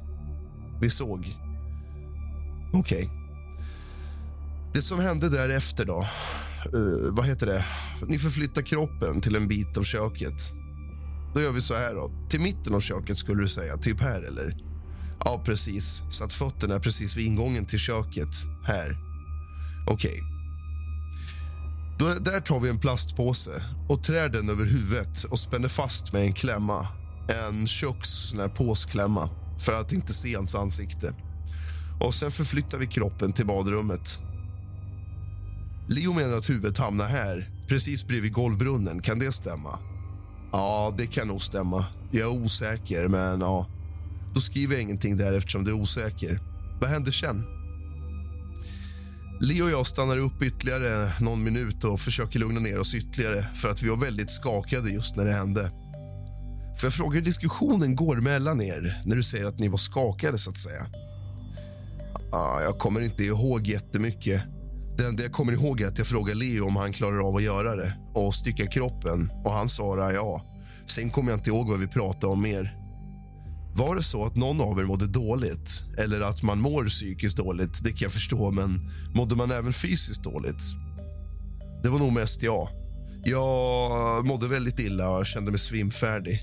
Vi 0.82 0.90
såg. 0.90 1.38
Okej. 2.74 3.04
Okay. 3.04 3.24
Det 4.74 4.82
som 4.82 5.00
hände 5.00 5.30
därefter 5.30 5.86
då... 5.86 6.08
Uh, 6.76 7.16
vad 7.16 7.26
heter 7.26 7.46
det? 7.46 7.66
Ni 8.08 8.20
förflyttar 8.20 8.62
kroppen 8.62 9.22
till 9.22 9.36
en 9.36 9.48
bit 9.48 9.78
av 9.78 9.84
köket. 9.84 10.52
Då 11.34 11.42
gör 11.42 11.52
vi 11.52 11.62
så 11.62 11.74
här 11.74 11.96
då. 11.96 12.12
Till 12.30 12.40
mitten 12.40 12.76
av 12.76 12.80
köket 12.80 13.18
skulle 13.18 13.42
du 13.42 13.48
säga. 13.48 13.78
Typ 13.78 14.02
här 14.02 14.24
eller? 14.24 14.73
Ja, 15.26 15.42
precis. 15.46 16.04
Så 16.10 16.24
att 16.24 16.34
fötterna 16.34 16.76
är 16.76 16.80
precis 16.80 17.18
vid 17.18 17.26
ingången 17.26 17.66
till 17.66 17.80
köket. 17.80 18.36
Här. 18.66 18.98
Okej. 19.88 20.12
Okay. 20.12 20.34
Där 22.20 22.42
tar 22.42 22.60
vi 22.60 22.70
en 22.70 22.80
plastpåse 22.80 23.64
och 23.90 24.04
trär 24.04 24.30
den 24.30 24.50
över 24.50 24.66
huvudet 24.66 25.24
och 25.24 25.40
spänner 25.40 25.70
fast 25.70 26.14
med 26.14 26.22
en 26.22 26.34
klämma. 26.34 26.88
En 27.50 27.68
köks 27.68 28.36
påsklämma 28.56 29.30
för 29.60 29.74
att 29.74 29.92
inte 29.92 30.14
se 30.14 30.36
hans 30.36 30.56
ansikte. 30.56 31.14
Och 32.00 32.14
Sen 32.14 32.32
förflyttar 32.32 32.78
vi 32.78 32.88
kroppen 32.88 33.32
till 33.32 33.46
badrummet. 33.46 34.20
Leo 35.88 36.14
menar 36.14 36.38
att 36.38 36.50
huvudet 36.50 36.78
hamnar 36.78 37.08
här, 37.08 37.50
precis 37.68 38.08
bredvid 38.08 38.34
golvbrunnen. 38.34 39.02
Kan 39.02 39.20
det 39.20 39.32
stämma? 39.32 39.80
Ja, 40.52 40.94
det 40.98 41.08
kan 41.08 41.28
nog 41.28 41.42
stämma. 41.42 41.86
Jag 42.12 42.22
är 42.22 42.44
osäker, 42.44 43.08
men 43.08 43.42
ja. 43.42 43.66
Då 44.34 44.42
skriver 44.42 44.74
jag 44.74 44.82
ingenting 44.82 45.18
där 45.18 45.34
eftersom 45.34 45.64
du 45.64 45.72
är 45.72 45.76
osäker. 45.76 46.40
Vad 46.82 46.90
händer 46.90 47.12
sen? 47.12 47.44
Leo 49.42 49.64
och 49.64 49.72
jag 49.72 49.88
stannar 49.88 50.18
upp 50.18 50.42
ytterligare 50.42 51.12
någon 51.20 51.44
minut 51.44 51.84
och 51.84 52.00
försöker 52.00 52.40
lugna 52.40 52.60
ner 52.60 52.80
oss 52.80 52.96
ytterligare 52.96 53.46
för 53.56 53.72
att 53.72 53.82
vi 53.82 53.90
var 53.90 53.98
väldigt 53.98 54.32
skakade 54.32 54.90
just 54.90 55.16
när 55.16 55.26
det 55.26 55.34
hände. 55.34 55.72
För 56.80 56.88
jag 56.88 56.94
frågar 56.94 57.14
hur 57.14 57.22
diskussionen 57.22 57.96
går 57.96 58.16
mellan 58.16 58.62
er 58.62 59.02
när 59.06 59.16
du 59.16 59.24
säger 59.24 59.46
att 59.46 59.60
ni 59.60 59.68
var 59.68 59.78
skakade, 59.78 60.38
så 60.38 60.50
att 60.50 60.58
säga. 60.58 60.86
Ah, 62.32 62.62
jag 62.62 62.80
kommer 62.80 63.02
inte 63.02 63.24
ihåg 63.24 63.68
jättemycket. 63.68 64.42
Det 64.98 65.06
enda 65.06 65.24
jag 65.24 65.32
kommer 65.32 65.54
ihåg 65.54 65.82
är 65.82 65.88
att 65.88 65.98
jag 65.98 66.08
frågade 66.08 66.40
Leo 66.40 66.66
om 66.66 66.76
han 66.76 66.94
klarar 66.94 67.28
av 67.28 67.36
att 67.36 67.44
göra 67.44 67.76
det 67.76 67.94
och 68.16 68.36
stycka 68.36 68.68
kroppen 68.68 69.32
och 69.46 69.52
han 69.52 69.70
svarade 69.70 70.14
ja. 70.14 70.42
Sen 70.88 71.10
kommer 71.10 71.32
jag 71.32 71.38
inte 71.40 71.50
ihåg 71.50 71.70
vad 71.70 71.80
vi 71.80 71.88
pratade 71.88 72.34
om 72.34 72.42
mer. 72.42 72.83
Var 73.76 73.96
det 73.96 74.04
så 74.04 74.26
att 74.26 74.36
någon 74.36 74.62
av 74.62 74.80
er 74.80 74.84
mådde 74.84 75.08
dåligt 75.08 75.84
eller 75.98 76.22
att 76.22 76.44
man 76.44 76.60
mår 76.60 76.86
psykiskt 76.86 77.38
dåligt, 77.38 77.84
det 77.84 77.90
kan 77.90 78.00
jag 78.00 78.12
förstå, 78.12 78.52
men 78.52 78.90
mådde 79.16 79.36
man 79.36 79.52
även 79.52 79.74
fysiskt 79.74 80.24
dåligt? 80.24 80.62
Det 81.84 81.90
var 81.90 82.00
nog 82.00 82.14
mest 82.14 82.44
jag. 82.44 82.70
Jag 83.26 84.28
mådde 84.28 84.48
väldigt 84.48 84.80
illa 84.80 85.10
och 85.10 85.26
kände 85.26 85.52
mig 85.52 85.60
svimfärdig. 85.60 86.42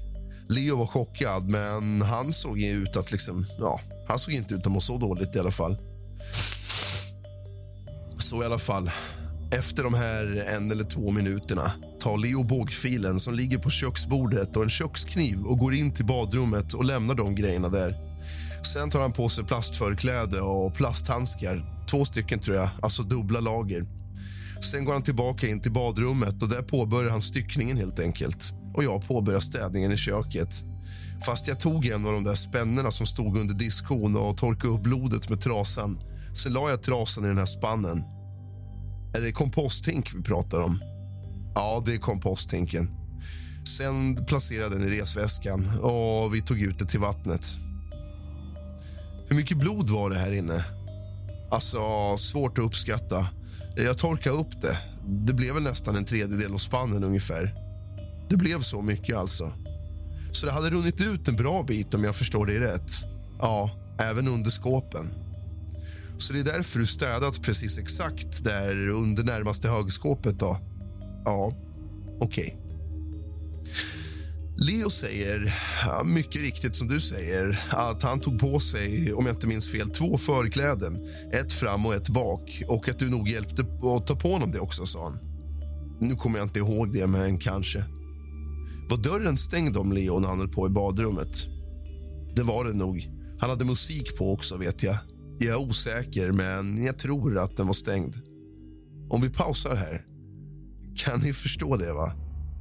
Leo 0.49 0.77
var 0.77 0.87
chockad, 0.87 1.51
men 1.51 2.03
han 2.03 2.33
såg 2.33 2.61
ut 2.61 2.97
att 2.97 3.12
liksom, 3.12 3.47
ja, 3.59 3.81
han 4.09 4.19
såg 4.19 4.35
inte 4.35 4.55
ut 4.55 4.66
att 4.66 4.73
må 4.73 4.81
så 4.81 4.99
dåligt 4.99 5.37
i 5.37 5.38
alla 5.38 5.51
fall. 5.51 5.77
Så 8.19 8.43
i 8.43 8.47
alla 8.47 8.59
fall, 8.59 8.90
efter 9.53 9.83
de 9.85 9.95
här 9.95 10.45
en 10.57 10.71
eller 10.71 10.85
två 10.85 11.11
minuterna 11.11 11.73
tar 12.01 12.19
Leo 12.19 12.45
bågfilen 12.45 13.21
som 13.21 13.35
ligger 13.35 13.59
på 13.59 13.71
köksbordet 13.71 14.57
och 14.57 14.63
en 14.63 14.71
kökskniv 14.71 15.43
och 15.43 15.59
går 15.59 15.75
in 15.75 15.95
till 15.95 16.07
badrummet 16.07 16.75
och 16.75 16.85
lämnar 16.85 17.15
de 17.15 17.35
grejerna 17.35 17.69
där. 17.69 17.95
Sen 18.75 18.91
tar 18.91 19.01
han 19.01 19.13
på 19.13 19.29
sig 19.29 19.45
plastförkläde 19.45 20.41
och 20.41 20.75
plasthandskar. 20.75 21.85
Två 21.91 22.05
stycken, 22.05 22.39
tror 22.39 22.57
jag, 22.57 22.69
alltså 22.83 23.03
dubbla 23.03 23.41
lager. 23.41 23.85
Sen 24.71 24.85
går 24.85 24.93
han 24.93 25.03
tillbaka 25.03 25.47
in 25.47 25.61
till 25.61 25.73
badrummet 25.73 26.43
och 26.43 26.49
där 26.49 26.63
påbörjar 26.63 27.11
han 27.11 27.21
styckningen 27.21 27.77
helt 27.77 28.01
enkelt. 28.01 28.53
Och 28.75 28.85
jag 28.85 29.07
påbörjar 29.07 29.41
städningen 29.41 29.93
i 29.93 29.97
köket. 29.97 30.65
Fast 31.27 31.49
jag 31.49 31.61
tog 31.61 31.87
en 31.87 32.07
av 32.07 32.13
de 32.13 32.25
där 32.25 32.35
spännerna 32.35 32.91
som 32.91 33.07
stod 33.07 33.39
under 33.39 33.55
diskhon 33.55 34.17
och 34.17 34.37
torkade 34.37 34.75
upp 34.75 34.83
blodet 34.83 35.31
med 35.31 35.41
trasan. 35.41 35.99
Sen 36.37 36.53
la 36.53 36.71
jag 36.71 36.83
trasan 36.83 37.25
i 37.25 37.29
den 37.29 37.39
här 37.39 37.47
spannen. 37.47 38.05
Är 39.17 39.21
det 39.21 39.33
komposthink 39.33 40.15
vi 40.15 40.23
pratar 40.23 40.59
om? 40.59 40.89
Ja, 41.55 41.83
det 41.87 41.95
är 41.95 41.99
komposthinken. 41.99 42.91
Sen 43.79 44.27
placerade 44.27 44.79
den 44.79 44.89
i 44.89 45.01
resväskan 45.01 45.79
och 45.81 46.35
vi 46.35 46.43
tog 46.43 46.61
ut 46.61 46.79
det 46.79 46.87
till 46.87 47.01
vattnet. 47.01 47.57
Hur 49.29 49.37
mycket 49.37 49.57
blod 49.57 49.91
var 49.91 50.11
det 50.11 50.19
här 50.19 50.33
inne? 50.33 50.65
Alltså, 51.51 51.81
svårt 52.17 52.59
att 52.59 52.65
uppskatta. 52.65 53.27
Jag 53.77 53.99
torkade 53.99 54.37
upp 54.37 54.63
det. 54.63 54.79
Det 55.27 55.33
blev 55.33 55.55
väl 55.55 55.63
nästan 55.63 55.97
en 55.97 56.05
tredjedel 56.05 56.55
av 56.55 56.59
spannen 56.59 57.05
ungefär. 57.05 57.55
Det 58.29 58.37
blev 58.37 58.63
så 58.63 58.83
mycket 58.83 59.17
alltså. 59.17 59.53
Så 60.33 60.47
det 60.47 60.53
hade 60.53 60.71
runnit 60.71 61.01
ut 61.01 61.29
en 61.29 61.37
bra 61.37 61.63
bit 61.63 61.95
om 61.95 62.05
jag 62.05 62.15
förstår 62.15 62.47
dig 62.47 62.59
rätt. 62.59 62.91
Ja, 63.39 63.71
även 63.99 64.29
under 64.29 64.51
skåpen. 64.51 65.13
Så 66.19 66.33
det 66.33 66.41
är 66.41 66.45
därför 66.45 66.79
du 66.79 66.87
städat 66.87 67.43
precis 67.43 67.79
exakt 67.79 68.45
där 68.45 68.89
under 68.89 69.25
närmaste 69.25 69.69
högskåpet 69.69 70.39
då? 70.39 70.59
Ja, 71.25 71.53
okej. 72.21 72.45
Okay. 72.45 72.71
Leo 74.63 74.91
säger, 74.91 75.55
mycket 76.05 76.41
riktigt 76.41 76.77
som 76.77 76.89
du 76.89 77.01
säger, 77.01 77.65
att 77.71 78.03
han 78.03 78.21
tog 78.21 78.39
på 78.39 78.61
sig, 78.61 79.13
om 79.13 79.27
jag 79.27 79.35
inte 79.35 79.47
minns 79.47 79.69
fel, 79.69 79.91
två 79.91 80.19
förkläden. 80.19 81.07
Ett 81.33 81.53
fram 81.53 81.87
och 81.87 81.95
ett 81.95 82.09
bak. 82.09 82.63
Och 82.69 82.89
att 82.89 82.99
du 82.99 83.11
nog 83.11 83.29
hjälpte 83.29 83.63
att 83.63 84.07
ta 84.07 84.17
på 84.17 84.33
honom 84.33 84.51
det 84.51 84.61
också, 84.61 84.87
sa 84.87 85.05
han. 85.05 85.19
Nu 86.01 86.15
kommer 86.15 86.39
jag 86.39 86.47
inte 86.47 86.59
ihåg 86.59 86.93
det, 86.93 87.07
men 87.07 87.39
kanske. 87.39 87.85
Var 88.91 88.97
dörren 88.97 89.37
stängd 89.37 89.77
om 89.77 89.93
Leo 89.93 90.19
när 90.19 90.29
han 90.29 90.39
höll 90.39 90.53
på 90.53 90.67
i 90.67 90.71
badrummet? 90.71 91.47
Det 92.37 92.43
var 92.43 92.65
det 92.65 92.73
nog. 92.73 93.09
Han 93.41 93.51
hade 93.51 93.65
musik 93.65 94.17
på 94.17 94.33
också, 94.33 94.57
vet 94.57 94.83
jag. 94.83 94.97
Jag 95.39 95.61
är 95.61 95.69
osäker, 95.69 96.33
men 96.33 96.85
jag 96.85 96.99
tror 96.99 97.39
att 97.39 97.57
den 97.57 97.67
var 97.67 97.75
stängd. 97.75 98.15
Om 99.11 99.21
vi 99.21 99.31
pausar 99.31 99.75
här. 99.75 100.05
Kan 101.05 101.21
ni 101.21 101.33
förstå 101.33 101.77
det? 101.77 101.93
va? 101.93 102.13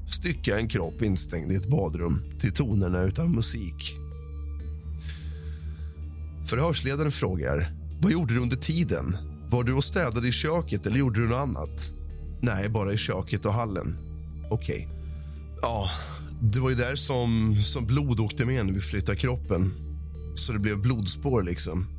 Stycka 0.07 0.59
en 0.59 0.67
kropp 0.67 1.01
instängd 1.01 1.51
i 1.51 1.55
ett 1.55 1.69
badrum 1.69 2.21
till 2.39 2.51
tonerna 2.51 3.01
utan 3.01 3.31
musik. 3.31 3.95
Förhörsledaren 6.45 7.11
frågar 7.11 7.71
vad 8.01 8.11
gjorde 8.11 8.33
du 8.33 8.39
under 8.39 8.57
tiden. 8.57 9.17
Var 9.49 9.63
du 9.63 9.73
och 9.73 9.83
städade 9.83 10.27
i 10.27 10.31
köket 10.31 10.87
eller 10.87 10.97
gjorde 10.97 11.19
du 11.19 11.27
något 11.27 11.37
annat? 11.37 11.91
Nej, 12.41 12.69
bara 12.69 12.93
i 12.93 12.97
köket 12.97 13.45
och 13.45 13.53
hallen. 13.53 13.97
Okej. 14.51 14.75
Okay. 14.75 14.99
Ja, 15.61 15.89
det 16.41 16.59
var 16.59 16.69
ju 16.69 16.75
där 16.75 16.95
som, 16.95 17.55
som 17.63 17.85
blod 17.85 18.19
åkte 18.19 18.45
med 18.45 18.65
när 18.65 18.73
vi 18.73 18.79
flyttade 18.79 19.17
kroppen. 19.17 19.73
Så 20.35 20.53
det 20.53 20.59
blev 20.59 20.81
blodspår 20.81 21.43
liksom. 21.43 21.98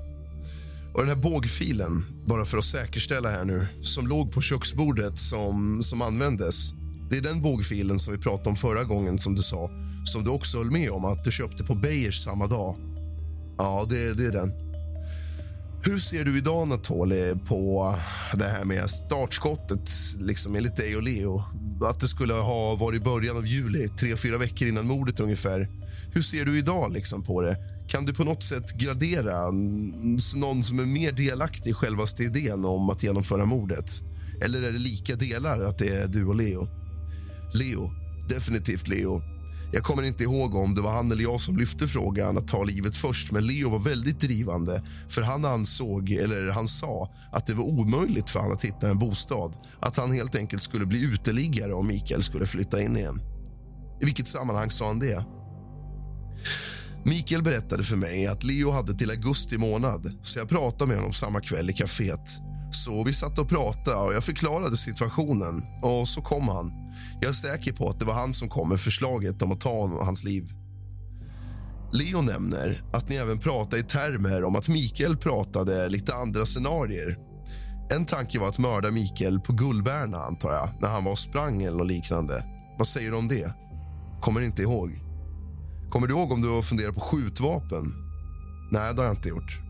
Och 0.95 1.01
den 1.01 1.09
här 1.09 1.23
bågfilen, 1.23 2.05
bara 2.27 2.45
för 2.45 2.59
att 2.59 2.65
säkerställa 2.65 3.31
här 3.31 3.45
nu, 3.45 3.67
som 3.83 4.07
låg 4.07 4.33
på 4.33 4.41
köksbordet 4.41 5.19
som, 5.19 5.83
som 5.83 6.03
användes. 6.03 6.73
Det 7.11 7.17
är 7.17 7.21
den 7.21 7.43
bågfilen 7.43 7.99
som 7.99 8.13
vi 8.13 8.19
pratade 8.19 8.51
om 8.51 8.57
förra 8.57 8.85
gången 8.85 9.19
som 9.19 9.35
du 9.35 9.43
sa, 9.43 9.71
som 10.05 10.25
du 10.25 10.31
också 10.31 10.59
höll 10.59 10.71
med 10.71 10.91
om 10.91 11.05
att 11.05 11.25
du 11.25 11.33
köpte 11.33 11.65
på 11.65 11.75
Beijers 11.75 12.25
samma 12.25 12.47
dag. 12.47 12.75
Ja, 13.59 13.87
det, 13.89 14.15
det 14.15 14.27
är 14.27 14.33
den. 14.33 14.53
Hur 15.83 15.99
ser 15.99 16.25
du 16.25 16.39
idag, 16.39 16.69
Natoli, 16.69 17.35
på 17.47 17.95
det 18.35 18.49
här 18.49 18.65
med 18.65 18.91
startskottet 18.91 19.91
liksom, 20.19 20.57
enligt 20.57 20.77
dig 20.77 20.97
och 20.97 21.03
Leo? 21.03 21.43
Att 21.85 22.01
det 22.01 22.09
skulle 22.09 22.35
ha 22.35 22.75
varit 22.75 23.05
början 23.05 23.37
av 23.37 23.47
juli, 23.47 23.89
tre, 23.89 24.17
fyra 24.17 24.39
veckor 24.39 24.69
innan 24.69 24.87
mordet 24.87 25.21
ungefär. 25.21 25.69
Hur 26.13 26.23
ser 26.23 26.45
du 26.45 26.59
idag 26.59 26.93
liksom, 26.93 27.23
på 27.23 27.43
det? 27.43 27.57
Kan 27.91 28.05
du 28.05 28.15
på 28.15 28.25
något 28.25 28.43
sätt 28.43 28.73
gradera 28.73 29.51
någon 30.35 30.63
som 30.63 30.79
är 30.79 30.87
mer 30.87 31.13
delaktig 31.13 31.71
i 31.71 31.75
självaste 31.75 32.23
idén 32.23 32.65
om 32.65 32.91
att 32.91 33.03
genomföra 33.03 33.45
mordet? 33.45 33.91
Eller 34.43 34.63
är 34.63 34.73
det 34.73 34.79
lika 34.79 35.17
delar 35.17 35.63
att 35.63 35.79
det 35.79 35.89
är 35.89 36.09
du 36.09 36.27
och 36.27 36.37
Leo? 36.37 36.69
Leo. 37.55 37.91
Definitivt 38.29 38.89
Leo. 38.89 39.23
Jag 39.73 39.83
kommer 39.83 40.03
inte 40.03 40.25
ihåg 40.25 40.55
om 40.55 40.75
det 40.75 40.83
var 40.83 40.93
han 40.93 41.13
eller 41.13 41.23
jag 41.23 41.41
som 41.41 41.57
lyfte 41.57 41.89
frågan 41.89 42.39
att 42.39 42.49
ta 42.49 42.65
livet 42.65 42.97
först 42.97 43.33
men 43.33 43.47
Leo 43.47 43.71
var 43.71 43.79
väldigt 43.79 44.21
drivande 44.21 44.83
för 45.09 45.23
han 45.23 45.45
ansåg, 45.45 46.11
eller 46.11 46.51
han 46.51 46.69
sa 46.69 47.15
att 47.33 47.47
det 47.47 47.55
var 47.55 47.65
omöjligt 47.65 48.31
för 48.31 48.41
honom 48.41 48.57
att 48.57 48.65
hitta 48.65 48.89
en 48.89 48.99
bostad. 48.99 49.57
Att 49.81 49.97
han 49.97 50.13
helt 50.13 50.35
enkelt 50.35 50.63
skulle 50.63 50.87
bli 50.87 51.05
uteliggare 51.05 51.75
om 51.75 51.87
Mikael 51.87 52.23
skulle 52.23 52.47
flytta 52.47 52.83
in 52.83 52.97
igen. 52.97 53.21
I 54.01 54.05
vilket 54.05 54.29
sammanhang 54.29 54.71
sa 54.71 54.87
han 54.87 54.99
det? 54.99 55.25
Mikael 57.05 57.43
berättade 57.43 57.83
för 57.83 57.97
mig 57.97 58.27
att 58.27 58.45
Leo 58.45 58.71
hade 58.71 58.95
till 58.95 59.11
augusti 59.11 59.59
månad 59.59 60.19
så 60.23 60.39
jag 60.39 60.49
pratade 60.49 60.89
med 60.89 60.97
honom 60.97 61.13
samma 61.13 61.41
kväll 61.41 61.71
i 61.71 61.73
kaféet. 61.73 62.39
Så 62.73 63.05
vi 63.05 63.13
satt 63.13 63.39
och 63.39 63.49
pratade 63.49 63.97
och 63.97 64.15
jag 64.15 64.25
förklarade 64.25 64.77
situationen 64.77 65.63
och 65.83 66.09
så 66.09 66.23
kom 66.23 66.49
han. 66.49 66.73
Jag 67.21 67.29
är 67.29 67.33
säker 67.33 67.73
på 67.73 67.89
att 67.89 68.01
det 68.01 68.07
var 68.07 68.15
han 68.15 68.35
som 68.35 68.49
kom 68.49 68.69
med 68.69 68.81
förslaget 68.81 69.43
om 69.43 69.53
att 69.53 69.61
ta 69.61 69.81
honom, 69.81 69.99
hans 70.07 70.25
liv. 70.25 70.53
Leo 71.93 72.23
nämner 72.23 72.83
att 72.93 73.09
ni 73.09 73.17
även 73.17 73.39
pratade 73.39 73.79
i 73.79 73.85
termer 73.85 74.45
om 74.45 74.57
att 74.57 74.69
Mikael 74.69 75.17
pratade 75.17 75.89
lite 75.89 76.15
andra 76.15 76.47
scenarier. 76.47 77.17
En 77.93 78.05
tanke 78.05 78.39
var 78.39 78.49
att 78.49 78.59
mörda 78.59 78.91
Mikael 78.91 79.41
på 79.41 79.53
Gullberna, 79.53 80.19
antar 80.19 80.53
jag, 80.53 80.69
när 80.81 80.89
han 80.89 81.05
var 81.05 81.13
och 81.13 81.19
sprang 81.19 81.63
eller 81.63 81.85
liknande. 81.85 82.45
Vad 82.79 82.87
säger 82.87 83.11
du 83.11 83.17
om 83.17 83.29
det? 83.29 83.55
Kommer 84.21 84.41
inte 84.41 84.63
ihåg. 84.63 85.10
Kommer 85.91 86.07
du 86.07 86.15
ihåg 86.15 86.33
om 86.33 86.43
du 86.43 86.63
funderar 86.63 86.93
på 86.93 87.01
skjutvapen? 87.01 87.85
Nej, 88.71 88.95
det 88.95 89.01
har 89.01 89.07
jag 89.07 89.17
inte 89.17 89.29
gjort. 89.29 89.61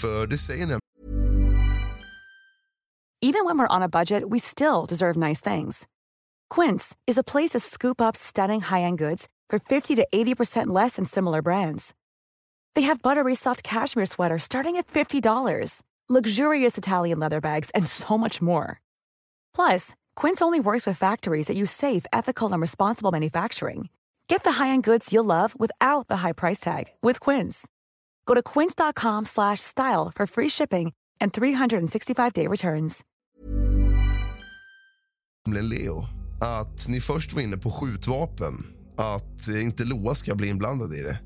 För 0.00 0.26
det 0.26 0.38
säger 0.38 0.80
Even 3.22 3.44
when 3.44 3.58
we're 3.58 3.76
on 3.76 3.82
a 3.82 3.88
budget, 3.88 4.22
we 4.30 4.38
still 4.38 4.86
deserve 4.88 5.16
nice 5.16 5.50
things. 5.50 5.86
Quince 6.54 6.96
is 7.06 7.18
a 7.18 7.22
place 7.22 7.50
to 7.50 7.60
scoop 7.60 8.00
up 8.00 8.16
stunning 8.16 8.60
high-end 8.60 8.98
goods 8.98 9.26
for 9.50 9.58
50 9.58 9.96
to 9.96 10.06
80% 10.12 10.74
less 10.74 10.96
than 10.96 11.04
similar 11.04 11.42
brands. 11.42 11.92
They 12.74 12.86
have 12.86 13.02
buttery 13.02 13.34
soft 13.34 13.62
cashmere 13.62 14.06
sweaters 14.06 14.42
starting 14.42 14.76
at 14.76 14.86
$50, 14.86 15.82
luxurious 16.08 16.78
Italian 16.78 17.18
leather 17.18 17.40
bags, 17.40 17.70
and 17.74 17.86
so 17.86 18.16
much 18.16 18.40
more. 18.40 18.80
Plus, 19.54 19.94
Quince 20.16 20.40
only 20.40 20.60
works 20.60 20.86
with 20.86 20.98
factories 20.98 21.46
that 21.46 21.56
use 21.56 21.70
safe, 21.70 22.06
ethical, 22.12 22.52
and 22.52 22.60
responsible 22.60 23.12
manufacturing. 23.12 23.88
Get 24.30 24.44
the 24.44 24.62
high-end 24.62 24.84
goods 24.84 25.12
you'll 25.12 25.24
love 25.24 25.54
without 25.58 26.08
the 26.08 26.16
high 26.16 26.34
price 26.34 26.60
tag 26.60 26.84
with 27.02 27.30
Quince. 27.30 27.66
Go 28.26 28.34
to 28.34 28.42
quince.com/style 28.42 30.10
for 30.14 30.26
free 30.26 30.48
shipping 30.48 30.92
and 31.24 31.32
365-day 31.32 32.46
returns. 32.48 33.00
Leo 35.46 36.04
att 36.40 36.88
ni 36.88 37.00
först 37.00 37.32
var 37.32 37.42
inne 37.42 37.56
på 37.56 37.70
skjutvapen. 37.70 38.54
Att 38.96 39.48
inte 39.48 39.84
Loa 39.84 40.14
ska 40.14 40.34
bli 40.34 40.48
inblandad 40.48 40.94
i 40.94 41.02
det. 41.02 41.20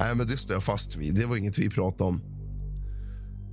Nej, 0.00 0.14
men 0.14 0.26
det 0.26 0.36
står 0.36 0.54
jag 0.54 0.62
fast 0.62 0.96
vid. 0.96 1.14
Det 1.14 1.26
var 1.26 1.36
inget 1.36 1.58
vi 1.58 1.70
pratade 1.70 2.04
om. 2.04 2.22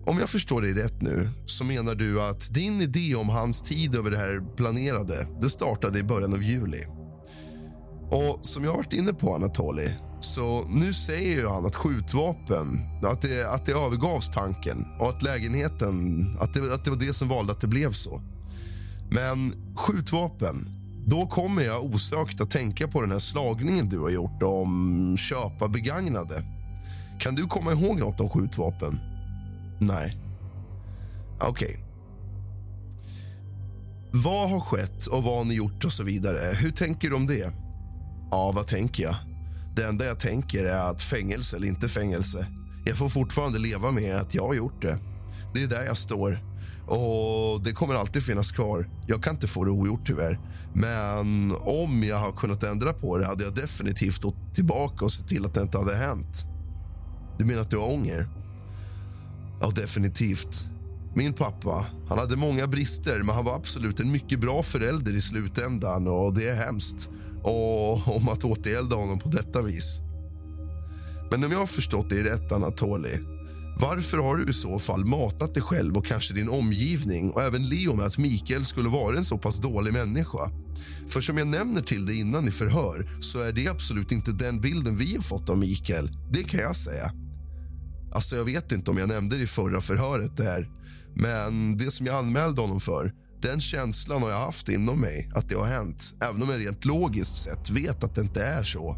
Om 0.06 0.20
jag 0.20 0.30
förstår 0.30 0.62
dig 0.62 0.74
rätt 0.74 1.02
nu 1.02 1.30
så 1.46 1.64
menar 1.64 1.96
du 1.96 2.22
att 2.22 2.54
din 2.54 2.82
idé 2.82 3.16
om 3.16 3.30
hans 3.30 3.62
tid 3.62 3.96
över 3.96 4.12
det 4.12 4.18
här 4.18 4.56
planerade 4.56 5.28
det 5.42 5.50
startade 5.50 6.00
i 6.00 6.04
början 6.04 6.34
av 6.34 6.44
juli. 6.44 6.86
Och 8.12 8.40
som 8.42 8.64
jag 8.64 8.72
har 8.72 8.78
varit 8.78 8.94
inne 8.94 9.14
på, 9.14 9.36
Anatoli, 9.36 9.90
så 10.22 10.66
nu 10.70 10.94
säger 10.94 11.40
ju 11.40 11.48
han 11.48 11.66
att 11.66 11.76
skjutvapen, 11.76 12.80
att 13.04 13.22
det, 13.22 13.52
att 13.52 13.66
det 13.66 13.72
övergavs 13.72 14.30
tanken 14.30 14.88
och 15.00 15.10
att 15.10 15.22
lägenheten, 15.22 16.26
att 16.40 16.54
det, 16.54 16.74
att 16.74 16.86
det 16.86 16.92
var 16.92 16.98
det 16.98 17.14
som 17.14 17.28
valde 17.28 17.52
att 17.52 17.62
det 17.62 17.68
blev 17.68 17.92
så. 17.92 18.22
Men 19.12 19.54
skjutvapen, 19.76 20.68
då 21.06 21.26
kommer 21.26 21.62
jag 21.62 21.84
osökt 21.84 22.42
att 22.42 22.50
tänka 22.50 22.88
på 22.88 23.02
den 23.02 23.12
här 23.12 23.20
slagningen 23.20 23.90
du 23.90 24.00
har 24.00 24.10
gjort 24.10 24.44
om 24.44 25.16
köpa 25.18 25.68
begagnade. 25.68 26.44
Kan 27.20 27.36
du 27.36 27.46
komma 27.46 27.72
ihåg 27.72 28.00
något 28.00 28.20
om 28.20 28.30
skjutvapen? 28.30 29.00
Nej. 29.80 30.18
Okej. 31.42 31.68
Okay. 31.68 31.82
Vad 34.12 34.50
har 34.50 34.60
skett 34.60 35.06
och 35.06 35.24
vad 35.24 35.38
har 35.38 35.46
ni 35.46 35.54
gjort 35.54 35.86
och 35.86 35.92
så 35.92 36.04
vidare? 36.04 36.56
Hur 36.56 36.72
tänker 36.72 37.10
du 37.10 37.16
om 37.16 37.28
det? 37.28 37.54
Ja, 38.32 38.52
vad 38.52 38.68
tänker 38.68 39.04
jag? 39.04 39.16
Det 39.76 39.86
enda 39.86 40.06
jag 40.06 40.20
tänker 40.20 40.66
är 40.66 40.90
att 40.92 41.02
fängelse 41.02 41.56
eller 41.56 41.68
inte 41.68 41.90
fängelse. 41.90 42.48
Jag 42.86 42.98
får 42.98 43.10
fortfarande 43.10 43.60
leva 43.60 43.92
med 43.92 44.16
att 44.16 44.34
jag 44.34 44.48
har 44.48 44.54
gjort 44.54 44.82
det. 44.82 45.00
Det 45.54 45.64
är 45.64 45.68
där 45.68 45.84
jag 45.84 45.98
står. 45.98 46.40
Och 46.88 47.64
Det 47.64 47.72
kommer 47.72 47.96
alltid 47.96 48.24
finnas 48.24 48.52
kvar. 48.52 48.90
Jag 49.08 49.24
kan 49.24 49.34
inte 49.34 49.48
få 49.48 49.64
det 49.66 49.72
ogjort, 49.72 50.02
tyvärr. 50.06 50.40
Men 50.74 51.56
om 51.62 52.04
jag 52.04 52.18
har 52.18 52.32
kunnat 52.32 52.64
ändra 52.64 52.94
på 52.94 53.18
det 53.18 53.26
hade 53.26 53.44
jag 53.44 53.56
definitivt 53.56 54.22
gått 54.22 54.54
tillbaka 54.54 55.06
och 55.06 55.12
sett 55.12 55.28
till 55.28 55.46
att 55.46 55.54
det 55.54 55.62
inte 55.62 55.78
hade 55.78 55.96
hänt. 55.96 56.46
Du 57.38 57.46
menar 57.46 57.62
att 57.62 57.70
du 57.70 57.78
har 57.78 57.94
ånger? 57.94 58.28
Ja, 59.62 59.70
definitivt. 59.76 60.66
Min 61.16 61.34
pappa 61.34 61.86
han 62.10 62.18
hade 62.18 62.36
många 62.36 62.68
brister, 62.68 63.24
men 63.24 63.36
han 63.36 63.46
var 63.46 63.56
absolut 63.56 64.00
en 64.00 64.12
mycket 64.12 64.40
bra 64.40 64.64
förälder 64.64 65.14
i 65.14 65.22
slutändan. 65.22 66.08
och 66.08 66.34
Det 66.34 66.48
är 66.50 66.56
hemskt 66.56 67.10
och 67.44 68.16
om 68.16 68.30
att 68.30 68.44
återgälda 68.44 68.96
honom 68.96 69.20
på 69.20 69.30
detta 69.30 69.62
vis. 69.62 70.00
Men 71.32 71.44
om 71.44 71.52
jag 71.52 71.60
har 71.60 71.66
förstått 71.66 72.10
dig 72.10 72.24
rätt, 72.24 72.52
Anatoli 72.52 73.20
varför 73.80 74.18
har 74.18 74.36
du 74.36 74.50
i 74.50 74.54
så 74.54 74.80
fall 74.80 75.06
matat 75.06 75.54
dig 75.54 75.64
själv 75.64 75.98
och 75.98 76.06
kanske 76.06 76.34
din 76.34 76.50
omgivning 76.50 77.32
och 77.32 77.42
även 77.42 77.70
Leo 77.70 77.96
med 77.96 78.06
att 78.06 78.18
Mikael 78.18 78.66
skulle 78.66 78.90
vara 78.90 79.18
en 79.18 79.26
så 79.26 79.38
pass 79.38 79.58
dålig 79.58 79.94
människa? 79.94 80.52
För 81.08 81.22
som 81.22 81.38
jag 81.38 81.48
nämner 81.48 81.82
till 81.82 82.06
dig 82.06 82.20
innan 82.20 82.48
i 82.48 82.52
förhör 82.52 83.10
så 83.20 83.42
är 83.42 83.52
det 83.52 83.68
absolut 83.68 84.12
inte 84.12 84.32
den 84.32 84.62
bilden 84.62 84.98
vi 84.98 85.16
har 85.16 85.22
fått 85.22 85.50
av 85.50 85.58
Mikael. 85.58 86.12
Det 86.32 86.44
kan 86.44 86.60
jag 86.60 86.76
säga. 86.76 87.12
Alltså, 88.12 88.36
jag 88.36 88.46
vet 88.46 88.72
inte 88.72 88.92
om 88.92 88.98
jag 88.98 89.10
nämnde 89.10 89.38
det 89.38 89.44
i 89.44 89.48
förra 89.48 89.82
förhöret 89.82 90.38
där. 90.38 90.70
Men 91.16 91.78
det 91.78 91.92
som 91.92 92.06
jag 92.06 92.16
anmälde 92.16 92.62
honom 92.62 92.80
för, 92.80 93.14
den 93.42 93.62
känslan 93.62 94.22
har 94.22 94.30
jag 94.30 94.40
haft 94.40 94.70
inom 94.70 95.02
mig 95.02 95.32
att 95.36 95.50
det 95.50 95.56
har 95.56 95.66
hänt. 95.66 96.14
Även 96.22 96.44
om 96.44 96.50
jag 96.50 96.66
rent 96.66 96.86
logiskt 96.86 97.36
sett 97.36 97.70
vet 97.70 98.04
att 98.04 98.16
det 98.16 98.22
inte 98.22 98.44
är 98.44 98.64
så. 98.64 98.98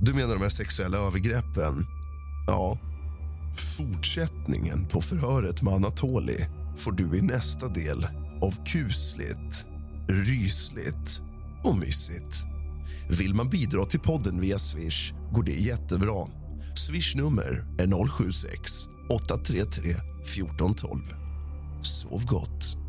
Du 0.00 0.14
menar 0.14 0.34
de 0.34 0.42
här 0.42 0.48
sexuella 0.48 0.98
övergreppen? 0.98 1.86
Ja, 2.46 2.78
Fortsättningen 3.56 4.86
på 4.88 5.00
förhöret 5.00 5.62
med 5.62 5.74
Anatoli 5.74 6.46
får 6.76 6.92
du 6.92 7.18
i 7.18 7.22
nästa 7.22 7.68
del 7.68 8.06
av 8.42 8.64
kusligt, 8.64 9.66
rysligt 10.08 11.22
och 11.64 11.76
mysigt. 11.76 12.36
Vill 13.10 13.34
man 13.34 13.48
bidra 13.48 13.84
till 13.84 14.00
podden 14.00 14.40
via 14.40 14.58
Swish 14.58 15.12
går 15.32 15.42
det 15.42 15.52
jättebra. 15.52 16.26
Swishnummer 16.74 17.64
är 17.78 18.08
076 18.08 18.72
833 19.10 19.90
1412. 19.90 21.14
Sov 21.82 22.26
gott. 22.26 22.81